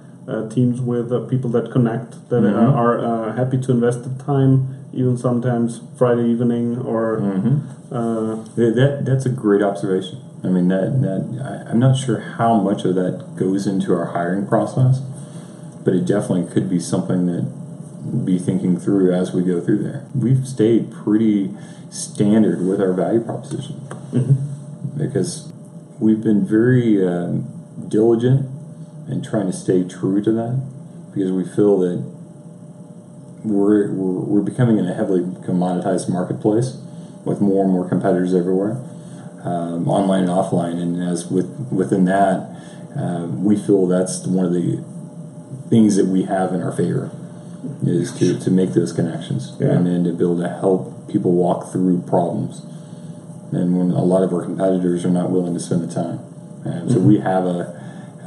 teams 0.50 0.82
with 0.82 1.12
uh, 1.12 1.22
people 1.22 1.50
that 1.50 1.72
connect 1.72 2.12
that 2.30 2.44
mm-hmm. 2.44 2.76
are 2.76 3.00
uh, 3.00 3.36
happy 3.36 3.58
to 3.58 3.72
invest 3.72 4.04
the 4.04 4.24
time 4.24 4.86
even 4.94 5.18
sometimes 5.18 5.82
friday 5.98 6.26
evening 6.26 6.78
or 6.80 7.20
mm-hmm. 7.20 7.74
Uh, 7.88 8.44
that 8.56 9.04
that's 9.06 9.26
a 9.26 9.30
great 9.30 9.62
observation 9.62 10.22
i 10.44 10.48
mean 10.48 10.68
that, 10.68 11.02
that 11.02 11.64
I, 11.66 11.70
i'm 11.72 11.80
not 11.80 11.96
sure 11.96 12.20
how 12.20 12.60
much 12.60 12.84
of 12.84 12.96
that 12.96 13.38
goes 13.38 13.66
into 13.66 13.94
our 13.94 14.08
hiring 14.08 14.46
process 14.46 15.00
but 15.86 15.94
it 15.94 16.06
definitely 16.06 16.52
could 16.54 16.70
be 16.70 16.82
something 16.82 17.28
that 17.28 18.26
be 18.26 18.38
thinking 18.38 18.78
through 18.78 19.14
as 19.14 19.32
we 19.32 19.42
go 19.42 19.62
through 19.62 19.84
there 19.84 20.06
we've 20.14 20.46
stayed 20.46 20.92
pretty 20.92 21.56
standard 21.90 22.66
with 22.66 22.82
our 22.82 22.92
value 22.92 23.22
proposition 23.22 23.76
mm-hmm. 24.12 24.98
because 24.98 25.54
we've 26.00 26.22
been 26.22 26.46
very 26.46 27.08
um, 27.08 27.48
diligent 27.88 28.57
and 29.08 29.24
trying 29.24 29.48
to 29.48 29.54
stay 29.54 29.84
true 29.84 30.22
to 30.22 30.32
that 30.32 30.62
because 31.14 31.32
we 31.32 31.44
feel 31.44 31.80
that 31.80 31.98
we're, 33.44 33.92
we're, 33.92 34.20
we're 34.22 34.42
becoming 34.42 34.78
in 34.78 34.88
a 34.88 34.94
heavily 34.94 35.22
commoditized 35.22 36.10
marketplace 36.10 36.78
with 37.24 37.42
more 37.42 37.64
and 37.64 37.74
more 37.74 37.88
competitors 37.88 38.34
everywhere, 38.34 38.82
um, 39.44 39.88
online 39.88 40.24
and 40.24 40.30
offline. 40.30 40.82
And 40.82 41.02
as 41.02 41.28
with 41.28 41.48
within 41.72 42.06
that, 42.06 42.50
uh, 42.96 43.28
we 43.28 43.56
feel 43.56 43.88
that's 43.88 44.26
one 44.26 44.46
of 44.46 44.54
the 44.54 44.84
things 45.70 45.96
that 45.96 46.06
we 46.06 46.24
have 46.24 46.54
in 46.54 46.62
our 46.62 46.72
favor 46.72 47.12
is 47.86 48.18
to, 48.18 48.40
to 48.40 48.50
make 48.50 48.74
those 48.74 48.94
connections 48.94 49.56
yeah. 49.60 49.68
and 49.68 49.86
then 49.86 50.04
to 50.04 50.14
be 50.14 50.24
able 50.24 50.40
to 50.40 50.48
help 50.48 51.10
people 51.10 51.34
walk 51.34 51.72
through 51.72 52.02
problems. 52.02 52.62
And 53.52 53.78
when 53.78 53.92
a 53.92 54.04
lot 54.04 54.24
of 54.24 54.34
our 54.34 54.44
competitors 54.44 55.06
are 55.06 55.10
not 55.10 55.32
willing 55.32 55.54
to 55.54 55.60
spend 55.60 55.90
the 55.90 55.94
time. 55.94 56.20
And 56.66 56.92
so 56.92 56.98
mm-hmm. 56.98 57.08
we 57.08 57.20
have 57.20 57.46
a 57.46 57.77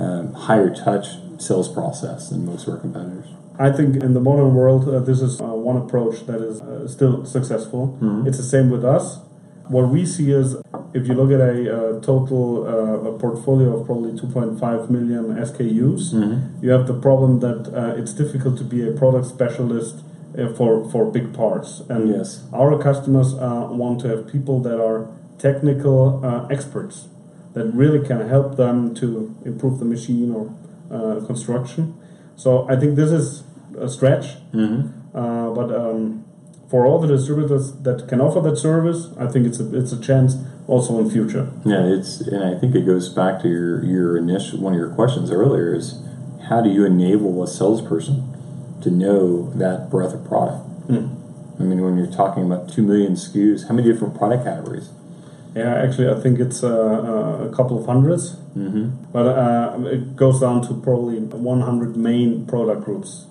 um, 0.01 0.33
higher 0.33 0.75
touch 0.75 1.07
sales 1.39 1.69
process 1.69 2.31
than 2.31 2.47
most 2.47 2.67
of 2.67 2.75
our 2.75 2.81
competitors. 2.81 3.27
I 3.59 3.71
think 3.71 4.03
in 4.03 4.15
the 4.15 4.21
modern 4.21 4.55
world, 4.55 4.89
uh, 4.89 5.01
this 5.01 5.21
is 5.21 5.41
uh, 5.41 5.45
one 5.45 5.77
approach 5.77 6.27
that 6.27 6.41
is 6.41 6.63
uh, 6.63 6.89
still 6.89 7.27
successful. 7.27 7.99
Mm-hmm. 8.01 8.27
It's 8.27 8.39
the 8.39 8.43
same 8.43 8.71
with 8.71 8.85
us. 8.85 9.19
What 9.69 9.89
we 9.89 10.07
see 10.07 10.33
is 10.33 10.57
if 10.95 11.07
you 11.07 11.15
look 11.15 11.31
at 11.31 11.41
a, 11.41 11.57
uh, 11.71 12.01
total 12.01 12.67
uh, 12.67 13.11
a 13.11 13.19
portfolio 13.19 13.79
of 13.79 13.87
probably 13.87 14.13
2.5 14.19 14.91
million 14.91 15.37
SKUs, 15.37 16.13
mm-hmm. 16.13 16.65
you 16.65 16.71
have 16.71 16.87
the 16.87 16.99
problem 16.99 17.41
that 17.41 17.73
uh, 17.73 18.01
it's 18.01 18.15
difficult 18.15 18.57
to 18.59 18.65
be 18.65 18.89
a 18.89 18.93
product 18.93 19.27
specialist 19.27 20.03
for, 20.57 20.89
for 20.91 21.11
big 21.11 21.35
parts. 21.35 21.81
And 21.89 22.09
yes. 22.09 22.45
our 22.53 22.81
customers 22.81 23.35
want 23.35 24.01
to 24.01 24.09
have 24.09 24.31
people 24.31 24.61
that 24.61 24.81
are 24.81 25.09
technical 25.39 26.49
experts 26.51 27.09
that 27.55 27.67
really 27.67 28.07
can 28.07 28.29
help 28.29 28.57
them 28.57 28.95
to 28.95 29.35
improve 29.45 29.79
the 29.79 29.85
machine 29.85 30.33
or 30.33 30.55
uh, 30.91 31.25
construction. 31.27 31.97
So 32.37 32.69
I 32.69 32.77
think 32.77 32.97
this 32.97 33.11
is 33.11 33.45
a 33.79 33.89
stretch, 33.89 34.37
mm-hmm. 34.53 35.17
uh, 35.17 35.51
but 35.51 35.75
um, 35.75 36.25
for 36.71 36.87
all 36.87 37.01
the 37.01 37.09
distributors 37.09 37.73
that 37.83 38.09
can 38.09 38.21
offer 38.21 38.41
that 38.41 38.57
service, 38.57 39.09
I 39.19 39.27
think 39.27 39.47
it's 39.47 39.61
a 39.61 39.77
it's 39.77 39.93
a 39.93 40.01
chance 40.01 40.37
also 40.67 40.99
in 41.01 41.11
future. 41.11 41.51
Yeah, 41.65 41.85
it's 41.85 42.21
and 42.21 42.45
I 42.45 42.59
think 42.59 42.75
it 42.75 42.87
goes 42.87 43.09
back 43.09 43.43
to 43.43 43.49
your 43.49 43.85
your 43.85 44.17
initial 44.17 44.61
one 44.61 44.73
of 44.73 44.79
your 44.79 44.91
questions 44.91 45.31
earlier 45.31 45.75
is 45.75 46.01
how 46.49 46.61
do 46.61 46.71
you 46.71 46.85
enable 46.85 47.43
a 47.43 47.47
salesperson 47.47 48.27
to 48.83 48.91
know 48.91 49.51
that 49.55 49.91
breadth 49.91 50.15
of 50.15 50.25
product? 50.25 50.89
Mm. 50.89 51.17
I 51.59 51.63
mean, 51.65 51.83
when 51.83 51.99
you're 51.99 52.11
talking 52.11 52.45
about 52.45 52.71
two 52.73 52.83
million 52.83 53.13
SKUs, 53.13 53.69
how 53.69 53.75
many 53.75 53.93
different 53.93 54.17
product 54.17 54.45
categories? 54.45 54.91
Yeah, 55.55 55.83
actually, 55.83 56.09
I 56.09 56.21
think 56.21 56.39
it's 56.39 56.63
uh, 56.63 56.69
uh, 56.69 57.49
a 57.49 57.57
couple 57.57 57.79
of 57.79 57.85
100s 57.87 58.37
mm-hmm. 58.57 58.91
but 59.13 59.27
uh, 59.27 59.79
it 59.87 60.15
goes 60.15 60.41
down 60.41 60.63
to 60.69 60.75
probably 60.75 61.19
100 61.19 61.97
main 61.97 62.47
product 62.47 62.85
groups. 62.85 63.27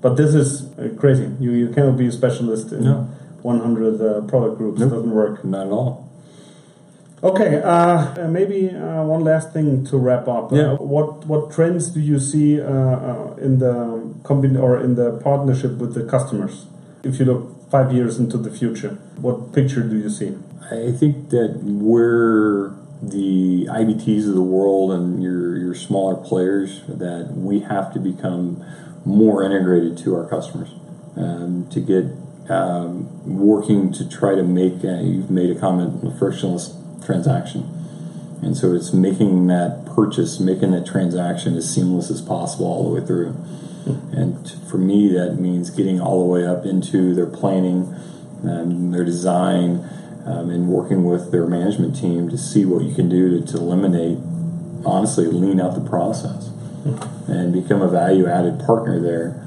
But 0.00 0.16
this 0.16 0.34
is 0.34 0.76
uh, 0.78 0.88
crazy. 0.98 1.30
You 1.40 1.52
you 1.52 1.68
cannot 1.68 1.96
be 1.96 2.06
a 2.08 2.12
specialist 2.12 2.72
in 2.72 2.84
no. 2.84 3.08
100 3.42 4.00
uh, 4.00 4.20
product 4.22 4.58
groups. 4.58 4.80
Nope. 4.80 4.88
It 4.88 4.94
doesn't 4.94 5.10
work. 5.10 5.44
Not 5.44 5.66
at 5.66 5.72
all. 5.72 6.10
Okay, 7.22 7.62
uh, 7.64 8.28
maybe 8.28 8.68
one 8.68 9.24
last 9.24 9.54
thing 9.54 9.86
to 9.86 9.96
wrap 9.96 10.28
up. 10.28 10.52
Yeah. 10.52 10.74
what 10.74 11.24
what 11.26 11.50
trends 11.50 11.88
do 11.88 12.00
you 12.00 12.18
see 12.20 12.56
in 12.58 13.58
the 13.64 13.74
combin- 14.24 14.60
or 14.60 14.78
in 14.78 14.96
the 14.96 15.12
partnership 15.24 15.78
with 15.78 15.94
the 15.94 16.04
customers? 16.04 16.66
If 17.02 17.18
you 17.18 17.24
look 17.24 17.70
five 17.70 17.92
years 17.94 18.18
into 18.18 18.36
the 18.36 18.50
future, 18.50 18.98
what 19.16 19.54
picture 19.54 19.82
do 19.82 19.96
you 19.96 20.10
see? 20.10 20.36
I 20.70 20.92
think 20.92 21.28
that 21.30 21.60
we're 21.62 22.70
the 23.02 23.66
IBTs 23.66 24.26
of 24.28 24.34
the 24.34 24.42
world 24.42 24.92
and 24.92 25.22
your 25.22 25.58
your 25.58 25.74
smaller 25.74 26.16
players 26.16 26.80
that 26.88 27.32
we 27.36 27.60
have 27.60 27.92
to 27.92 28.00
become 28.00 28.64
more 29.04 29.44
integrated 29.44 29.98
to 29.98 30.14
our 30.16 30.26
customers 30.26 30.70
um, 31.16 31.68
to 31.70 31.80
get 31.80 32.06
um, 32.50 33.38
working 33.38 33.92
to 33.92 34.08
try 34.08 34.34
to 34.34 34.42
make. 34.42 34.82
A, 34.84 35.02
you've 35.02 35.30
made 35.30 35.54
a 35.54 35.58
comment 35.58 36.02
on 36.02 36.10
the 36.10 36.18
frictionless 36.18 36.74
transaction, 37.04 37.68
and 38.42 38.56
so 38.56 38.72
it's 38.74 38.92
making 38.94 39.48
that 39.48 39.84
purchase, 39.94 40.40
making 40.40 40.72
that 40.72 40.86
transaction 40.86 41.56
as 41.56 41.72
seamless 41.72 42.10
as 42.10 42.22
possible 42.22 42.66
all 42.66 42.88
the 42.88 43.00
way 43.00 43.06
through. 43.06 43.36
And 44.12 44.50
for 44.70 44.78
me, 44.78 45.12
that 45.12 45.36
means 45.38 45.68
getting 45.68 46.00
all 46.00 46.20
the 46.20 46.32
way 46.32 46.46
up 46.46 46.64
into 46.64 47.14
their 47.14 47.26
planning, 47.26 47.94
and 48.42 48.94
their 48.94 49.04
design, 49.04 49.86
um, 50.26 50.50
and 50.50 50.68
working 50.68 51.04
with 51.04 51.30
their 51.32 51.46
management 51.46 51.96
team 51.96 52.28
to 52.30 52.38
see 52.38 52.64
what 52.64 52.82
you 52.82 52.94
can 52.94 53.08
do 53.08 53.40
to, 53.40 53.52
to 53.52 53.58
eliminate, 53.58 54.18
honestly, 54.84 55.26
lean 55.26 55.60
out 55.60 55.74
the 55.74 55.88
process 55.88 56.50
and 57.28 57.52
become 57.52 57.80
a 57.80 57.88
value 57.88 58.26
added 58.26 58.60
partner 58.60 59.00
there 59.00 59.40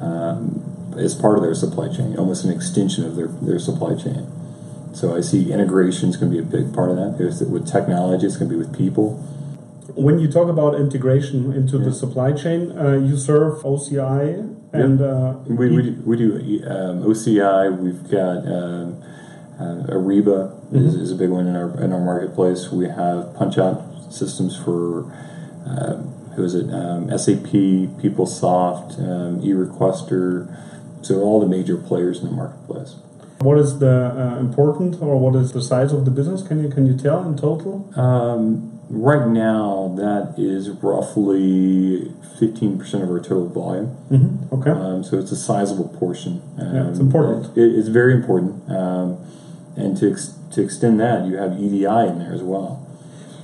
um, 0.00 0.94
as 0.98 1.14
part 1.14 1.36
of 1.36 1.42
their 1.42 1.54
supply 1.54 1.88
chain, 1.88 2.16
almost 2.16 2.44
an 2.44 2.50
extension 2.50 3.04
of 3.04 3.16
their, 3.16 3.28
their 3.28 3.58
supply 3.58 3.94
chain. 3.94 4.30
So 4.92 5.16
I 5.16 5.20
see 5.20 5.52
integration 5.52 6.08
is 6.08 6.16
going 6.16 6.32
to 6.32 6.42
be 6.42 6.42
a 6.42 6.62
big 6.62 6.74
part 6.74 6.90
of 6.90 6.96
that. 6.96 7.16
It's 7.20 7.40
with 7.40 7.70
technology, 7.70 8.26
it's 8.26 8.36
going 8.36 8.50
to 8.50 8.56
be 8.56 8.58
with 8.58 8.76
people. 8.76 9.14
When 9.94 10.18
you 10.18 10.30
talk 10.30 10.48
about 10.48 10.74
integration 10.74 11.52
into 11.52 11.78
yeah. 11.78 11.86
the 11.86 11.92
supply 11.92 12.32
chain, 12.32 12.76
uh, 12.76 12.94
you 12.94 13.16
serve 13.16 13.62
OCI 13.62 14.56
and 14.72 15.00
uh, 15.00 15.38
we, 15.46 15.70
we 15.70 15.82
do, 15.82 16.02
we 16.04 16.16
do 16.16 16.34
um, 16.68 17.02
OCI. 17.02 17.76
We've 17.76 18.10
got 18.10 18.46
um, 18.46 19.02
uh, 19.58 19.86
Ariba 19.88 20.50
mm-hmm. 20.50 20.76
is, 20.76 20.94
is, 20.94 21.10
a 21.10 21.16
big 21.16 21.30
one 21.30 21.46
in 21.46 21.56
our 21.56 21.82
in 21.82 21.92
our 21.92 22.00
marketplace. 22.00 22.70
We 22.70 22.86
have 22.86 23.34
punch 23.34 23.58
out 23.58 23.82
systems 24.10 24.56
for 24.56 25.10
uh, 25.66 25.96
who 26.34 26.44
is 26.44 26.54
it? 26.54 26.72
Um, 26.72 27.10
SAP, 27.18 27.50
PeopleSoft, 27.98 28.98
um, 29.00 29.42
eRequester. 29.42 30.54
So 31.02 31.20
all 31.20 31.40
the 31.40 31.46
major 31.46 31.76
players 31.76 32.20
in 32.20 32.26
the 32.26 32.32
marketplace. 32.32 32.96
What 33.40 33.58
is 33.58 33.78
the 33.78 34.12
uh, 34.16 34.40
important 34.40 35.00
or 35.00 35.18
what 35.18 35.36
is 35.36 35.52
the 35.52 35.62
size 35.62 35.92
of 35.92 36.04
the 36.04 36.10
business? 36.10 36.42
Can 36.42 36.62
you 36.62 36.68
can 36.68 36.86
you 36.86 36.96
tell 36.96 37.24
in 37.24 37.36
total? 37.36 37.88
Um, 37.96 38.80
right 38.88 39.28
now, 39.28 39.94
that 39.96 40.34
is 40.36 40.70
roughly 40.70 42.12
fifteen 42.38 42.78
percent 42.78 43.04
of 43.04 43.10
our 43.10 43.20
total 43.20 43.48
volume. 43.48 43.96
Mm-hmm. 44.10 44.54
Okay, 44.54 44.70
um, 44.70 45.04
so 45.04 45.18
it's 45.18 45.30
a 45.30 45.36
sizable 45.36 45.88
portion. 45.88 46.42
yeah, 46.58 46.88
it's 46.88 46.98
important. 46.98 47.56
It, 47.56 47.78
it's 47.78 47.88
very 47.88 48.12
important, 48.12 48.68
um, 48.70 49.18
and 49.78 49.96
to 49.98 50.10
ex- 50.10 50.34
to 50.52 50.62
extend 50.62 51.00
that, 51.00 51.26
you 51.26 51.36
have 51.36 51.60
EDI 51.60 51.84
in 51.84 52.18
there 52.18 52.32
as 52.32 52.42
well, 52.42 52.86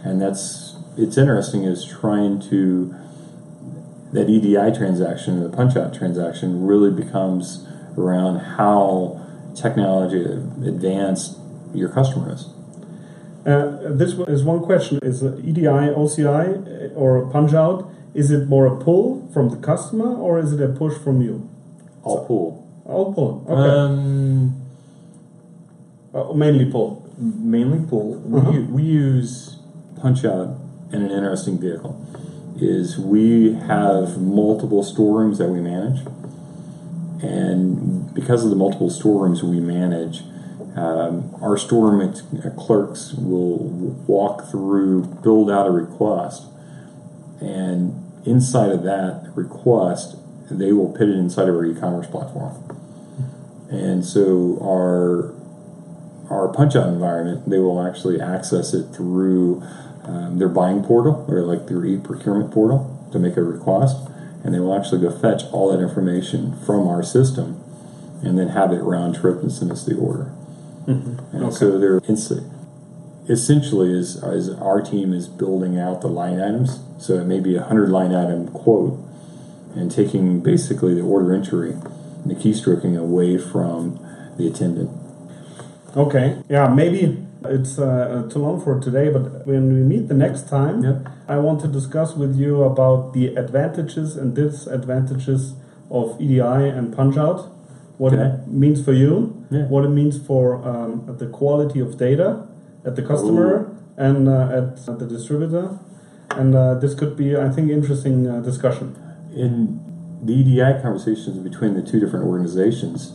and 0.03 0.20
that's 0.20 0.77
it's 0.97 1.16
interesting 1.16 1.64
is 1.64 1.85
trying 1.85 2.40
to 2.51 2.94
that 4.12 4.29
EDI 4.29 4.77
transaction, 4.77 5.42
the 5.42 5.49
punch 5.49 5.77
out 5.77 5.92
transaction, 5.92 6.64
really 6.64 6.90
becomes 6.90 7.66
around 7.99 8.38
how 8.38 9.20
technology 9.57 10.23
advanced 10.23 11.37
your 11.75 11.88
customer 11.88 12.33
is. 12.33 12.49
Uh, 13.44 13.90
this 13.90 14.12
is 14.29 14.44
one 14.44 14.61
question: 14.61 14.99
Is 15.03 15.23
EDI, 15.23 15.92
OCI, 15.94 16.92
uh, 16.92 16.94
or 16.94 17.29
punch 17.31 17.53
out? 17.53 17.90
Is 18.14 18.31
it 18.31 18.49
more 18.49 18.66
a 18.66 18.77
pull 18.83 19.29
from 19.35 19.51
the 19.51 19.57
customer, 19.57 20.14
or 20.16 20.38
is 20.38 20.53
it 20.53 20.61
a 20.61 20.68
push 20.68 20.97
from 20.97 21.20
you? 21.20 21.51
All 22.05 22.18
so, 22.18 22.25
pull. 22.25 22.83
All 22.85 23.12
pull. 23.12 23.44
Okay. 23.49 23.77
Um, 23.77 24.63
uh, 26.14 26.33
mainly 26.33 26.70
pull. 26.70 27.11
Mainly 27.18 27.87
pull. 27.88 28.22
Uh-huh. 28.37 28.50
We, 28.53 28.59
we 28.61 28.83
use 28.83 29.59
punch 30.00 30.24
out 30.24 30.57
in 30.92 31.03
an 31.03 31.11
interesting 31.11 31.59
vehicle. 31.59 32.00
Is 32.57 32.98
we 32.98 33.55
have 33.55 34.18
multiple 34.20 34.85
storerooms 34.85 35.38
that 35.38 35.48
we 35.48 35.61
manage 35.61 36.07
and 37.24 38.12
because 38.12 38.44
of 38.44 38.50
the 38.50 38.57
multiple 38.57 38.90
storerooms 38.90 39.42
we 39.42 39.61
manage, 39.61 40.22
um, 40.77 41.35
our 41.40 41.57
storeroom 41.57 42.12
clerks 42.57 43.14
will 43.14 43.59
walk 44.07 44.50
through, 44.50 45.05
build 45.22 45.50
out 45.50 45.66
a 45.66 45.70
request, 45.70 46.46
and 47.40 47.94
inside 48.27 48.70
of 48.70 48.83
that 48.83 49.31
request, 49.35 50.16
they 50.50 50.72
will 50.72 50.90
put 50.90 51.09
it 51.09 51.16
inside 51.16 51.48
of 51.48 51.55
our 51.55 51.64
e-commerce 51.64 52.07
platform. 52.07 52.55
And 53.70 54.05
so 54.05 54.59
our 54.62 55.35
our 56.31 56.49
punch 56.49 56.77
out 56.77 56.89
environment, 56.89 57.49
they 57.49 57.59
will 57.59 57.85
actually 57.85 58.21
access 58.21 58.75
it 58.75 58.95
through 58.95 59.63
um, 60.05 60.39
their 60.39 60.49
buying 60.49 60.83
portal 60.83 61.25
or 61.29 61.43
like 61.43 61.67
their 61.67 61.85
e-procurement 61.85 62.53
portal 62.53 62.91
to 63.13 63.19
make 63.19 63.37
a 63.37 63.43
request 63.43 63.97
and 64.45 64.55
they 64.55 64.61
will 64.61 64.79
actually 64.79 65.01
go 65.01 65.11
fetch 65.11 65.45
all 65.53 65.73
that 65.73 65.83
information 65.83 66.55
from 66.65 66.87
our 66.87 67.03
system 67.03 67.61
and 68.23 68.39
then 68.39 68.49
have 68.49 68.73
it 68.73 68.83
round 68.83 69.15
trip 69.15 69.41
and 69.43 69.51
send 69.51 69.73
us 69.73 69.85
the 69.85 69.97
order. 69.97 70.33
Mm-hmm. 70.87 71.37
And 71.37 71.45
okay. 71.47 71.55
so 71.55 71.79
they're 71.79 72.01
essentially 73.27 73.91
is, 73.91 74.17
is 74.23 74.51
our 74.51 74.83
team 74.83 75.15
is 75.15 75.29
building 75.29 75.79
out 75.79 76.03
the 76.03 76.09
line 76.09 76.41
items. 76.41 76.81
So 76.99 77.15
it 77.15 77.25
may 77.25 77.41
be 77.41 77.57
a 77.57 77.63
hundred 77.63 77.89
line 77.89 78.15
item 78.15 78.49
quote 78.49 79.01
and 79.75 79.91
taking 79.91 80.41
basically 80.41 80.95
the 80.95 81.01
order 81.01 81.35
entry 81.35 81.71
and 81.73 82.31
the 82.31 82.35
keystroking 82.35 82.99
away 82.99 83.39
from 83.39 83.99
the 84.37 84.47
attendant. 84.47 84.91
Okay. 85.96 86.42
Yeah, 86.48 86.68
maybe 86.68 87.24
it's 87.44 87.78
uh, 87.78 88.28
too 88.30 88.40
long 88.40 88.61
for 88.61 88.80
today, 88.80 89.11
but 89.11 89.46
when 89.46 89.72
we 89.72 89.80
meet 89.80 90.09
the 90.09 90.14
next 90.14 90.48
time, 90.48 90.83
yep. 90.83 91.09
I 91.28 91.38
want 91.38 91.61
to 91.61 91.68
discuss 91.68 92.14
with 92.14 92.37
you 92.37 92.64
about 92.64 93.12
the 93.12 93.37
advantages 93.37 94.16
and 94.16 94.35
disadvantages 94.35 95.54
of 95.90 96.20
EDI 96.20 96.40
and 96.40 96.94
punch 96.94 97.16
out, 97.16 97.50
what 97.98 98.12
it 98.12 98.48
means 98.48 98.85
for 98.85 98.92
you, 98.92 99.46
yeah. 99.50 99.66
what 99.66 99.85
it 99.85 99.90
means 99.90 100.18
for 100.18 100.57
um, 100.66 101.16
the 101.18 101.26
quality 101.28 101.78
of 101.78 101.96
data 101.96 102.46
at 102.85 102.96
the 102.96 103.02
customer 103.02 103.68
Ooh. 103.68 103.78
and 103.96 104.28
uh, 104.28 104.48
at, 104.48 104.88
at, 104.88 104.98
the 104.98 105.07
distributor. 105.07 105.78
And 106.30 106.54
uh, 106.57 106.74
this 106.74 106.94
could 106.94 107.16
be, 107.16 107.37
I 107.37 107.50
think, 107.50 107.70
interesting 107.70 108.26
uh, 108.26 108.40
discussion. 108.40 108.96
In 109.33 109.80
the 110.24 110.33
EDI 110.33 110.83
conversations 110.83 111.38
between 111.38 111.74
the 111.74 111.83
two 111.83 112.00
different 112.00 112.24
organizations, 112.24 113.12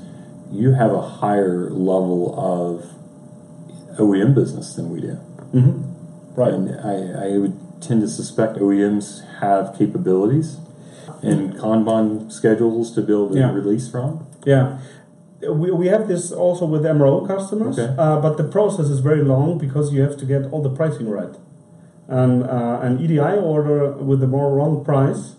you 0.52 0.74
have 0.74 0.92
a 0.92 1.02
higher 1.02 1.70
level 1.70 2.34
of 2.38 2.86
OEM 4.00 4.34
business 4.34 4.76
than 4.76 4.90
we 4.90 5.02
do. 5.02 5.20
Mm-hmm. 5.54 6.36
Right. 6.40 6.54
And 6.54 6.80
I, 6.80 7.34
I 7.34 7.38
would 7.38 7.82
tend 7.82 8.02
to 8.02 8.08
suspect 8.08 8.58
OEMs 8.58 9.40
have 9.40 9.78
capabilities 9.78 10.58
and 11.22 11.54
Kanban 11.54 12.32
schedules 12.32 12.94
to 12.96 13.02
build 13.02 13.32
and 13.32 13.40
yeah. 13.40 13.52
release 13.52 13.90
from. 13.90 14.26
Yeah. 14.46 14.80
We, 15.42 15.72
we 15.72 15.88
have 15.88 16.08
this 16.08 16.32
also 16.32 16.66
with 16.66 16.84
MRO 16.84 17.26
customers, 17.26 17.80
okay. 17.80 17.94
uh, 17.98 18.20
but 18.20 18.38
the 18.38 18.44
process 18.44 18.88
is 18.88 19.00
very 19.00 19.24
long 19.24 19.58
because 19.58 19.94
you 19.94 20.02
have 20.02 20.18
to 20.18 20.26
get 20.26 20.46
all 20.52 20.62
the 20.62 20.70
pricing 20.70 21.10
right. 21.10 21.36
And 22.08 22.44
uh, 22.44 22.80
an 22.82 23.00
EDI 23.00 23.20
order 23.20 23.92
with 23.92 24.22
a 24.24 24.28
more 24.28 24.54
wrong 24.54 24.84
price 24.84 25.36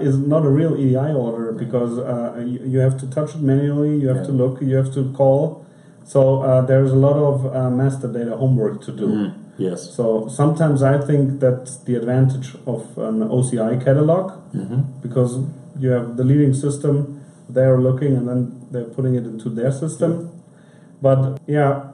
is 0.00 0.18
not 0.18 0.44
a 0.44 0.48
real 0.48 0.76
EDI 0.76 1.12
order 1.12 1.52
because 1.52 1.98
uh, 1.98 2.42
you, 2.44 2.60
you, 2.64 2.78
have 2.78 2.98
to 3.00 3.06
touch 3.10 3.34
it 3.34 3.40
manually, 3.40 3.96
you 4.00 4.08
have 4.08 4.18
yeah. 4.18 4.26
to 4.26 4.32
look, 4.32 4.60
you 4.60 4.74
have 4.74 4.92
to 4.94 5.12
call, 5.12 5.64
so 6.04 6.42
uh, 6.42 6.60
there's 6.60 6.92
a 6.92 6.96
lot 6.96 7.16
of 7.16 7.54
uh, 7.54 7.70
master 7.70 8.12
data 8.12 8.36
homework 8.36 8.82
to 8.84 8.92
do. 8.92 9.06
Mm, 9.06 9.34
yes. 9.56 9.90
So 9.94 10.28
sometimes 10.28 10.82
I 10.82 10.98
think 10.98 11.40
that's 11.40 11.78
the 11.78 11.96
advantage 11.96 12.54
of 12.66 12.96
an 12.98 13.20
OCI 13.20 13.82
catalog 13.82 14.32
mm-hmm. 14.52 15.00
because 15.00 15.38
you 15.78 15.90
have 15.90 16.16
the 16.16 16.24
leading 16.24 16.52
system, 16.52 17.24
they're 17.48 17.80
looking 17.80 18.16
and 18.16 18.28
then 18.28 18.66
they're 18.70 18.84
putting 18.84 19.14
it 19.14 19.24
into 19.24 19.48
their 19.48 19.72
system. 19.72 20.42
But 21.00 21.40
yeah, 21.46 21.93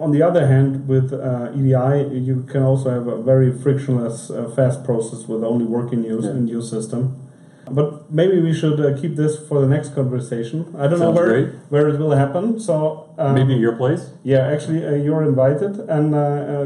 on 0.00 0.12
the 0.12 0.22
other 0.22 0.46
hand, 0.46 0.88
with 0.88 1.12
uh, 1.12 1.52
EDI, 1.54 2.18
you 2.18 2.46
can 2.50 2.62
also 2.62 2.90
have 2.90 3.06
a 3.06 3.20
very 3.22 3.52
frictionless, 3.52 4.30
uh, 4.30 4.50
fast 4.56 4.82
process 4.82 5.28
with 5.28 5.44
only 5.44 5.66
working 5.66 6.02
use 6.02 6.24
yeah. 6.24 6.30
in 6.30 6.48
your 6.48 6.62
system. 6.62 7.02
But 7.70 8.10
maybe 8.10 8.40
we 8.40 8.52
should 8.52 8.80
uh, 8.80 8.98
keep 9.00 9.14
this 9.14 9.38
for 9.38 9.60
the 9.60 9.66
next 9.66 9.94
conversation. 9.94 10.74
I 10.76 10.88
don't 10.88 10.98
Sounds 10.98 11.00
know 11.02 11.10
where 11.12 11.28
great. 11.28 11.54
where 11.68 11.88
it 11.88 11.98
will 12.00 12.12
happen. 12.12 12.58
So 12.58 13.12
um, 13.18 13.34
maybe 13.34 13.54
your 13.54 13.76
place. 13.76 14.10
Yeah, 14.24 14.48
actually, 14.48 14.84
uh, 14.84 14.94
you're 14.94 15.22
invited, 15.22 15.78
and 15.88 16.14
uh, 16.14 16.18
uh 16.18 16.64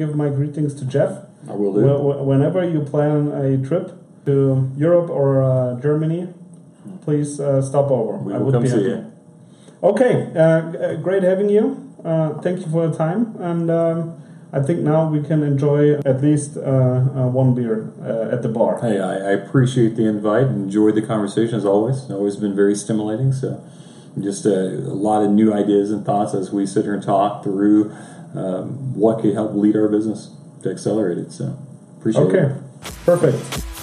give 0.00 0.16
my 0.16 0.30
greetings 0.30 0.72
to 0.74 0.84
Jeff. 0.86 1.26
I 1.50 1.52
will 1.52 1.74
do. 1.74 1.82
whenever 2.24 2.66
you 2.66 2.80
plan 2.80 3.32
a 3.32 3.58
trip 3.68 3.92
to 4.24 4.70
Europe 4.76 5.10
or 5.10 5.42
uh, 5.42 5.80
Germany, 5.80 6.28
please 7.02 7.38
uh, 7.38 7.60
stop 7.60 7.90
over. 7.90 8.16
We 8.16 8.32
will 8.32 8.52
come 8.52 8.66
see 8.66 8.80
you. 8.80 9.12
Okay, 9.82 10.30
great 11.02 11.22
having 11.22 11.50
you. 11.50 11.85
Thank 12.42 12.60
you 12.60 12.70
for 12.70 12.88
the 12.88 12.96
time 12.96 13.36
and. 13.40 13.70
Um, 13.70 14.22
I 14.52 14.62
think 14.62 14.80
now 14.80 15.08
we 15.08 15.22
can 15.22 15.42
enjoy 15.42 15.94
at 16.06 16.22
least 16.22 16.56
uh, 16.56 16.60
uh, 16.60 17.28
one 17.28 17.54
beer 17.54 17.92
uh, 18.00 18.34
at 18.34 18.42
the 18.42 18.48
bar. 18.48 18.80
Hey, 18.80 19.00
I, 19.00 19.16
I, 19.16 19.30
appreciate 19.32 19.96
the 19.96 20.06
invite 20.06 20.46
enjoyed 20.46 20.94
the 20.94 21.02
conversation 21.02 21.56
as 21.56 21.66
always. 21.66 22.08
Always 22.10 22.36
been 22.36 22.54
very 22.54 22.74
stimulating. 22.74 23.32
So, 23.32 23.62
just 24.18 24.46
a, 24.46 24.68
a, 24.68 24.96
lot 24.96 25.22
of 25.22 25.30
new 25.30 25.52
ideas 25.52 25.90
and 25.90 26.06
thoughts 26.06 26.32
as 26.32 26.52
we 26.52 26.64
sit 26.64 26.84
here 26.84 26.94
and 26.94 27.02
talk 27.02 27.42
through 27.42 27.92
um, 28.34 28.94
what 28.94 29.20
could 29.20 29.34
help 29.34 29.52
lead 29.54 29.76
our 29.76 29.88
business. 29.88 30.30
to 30.62 30.70
accelerate 30.70 31.18
it. 31.18 31.32
So 31.32 31.58
appreciate 31.98 32.22
okay. 32.22 32.38
it. 32.38 32.44
Okay, 32.44 32.60
perfect. 33.04 33.75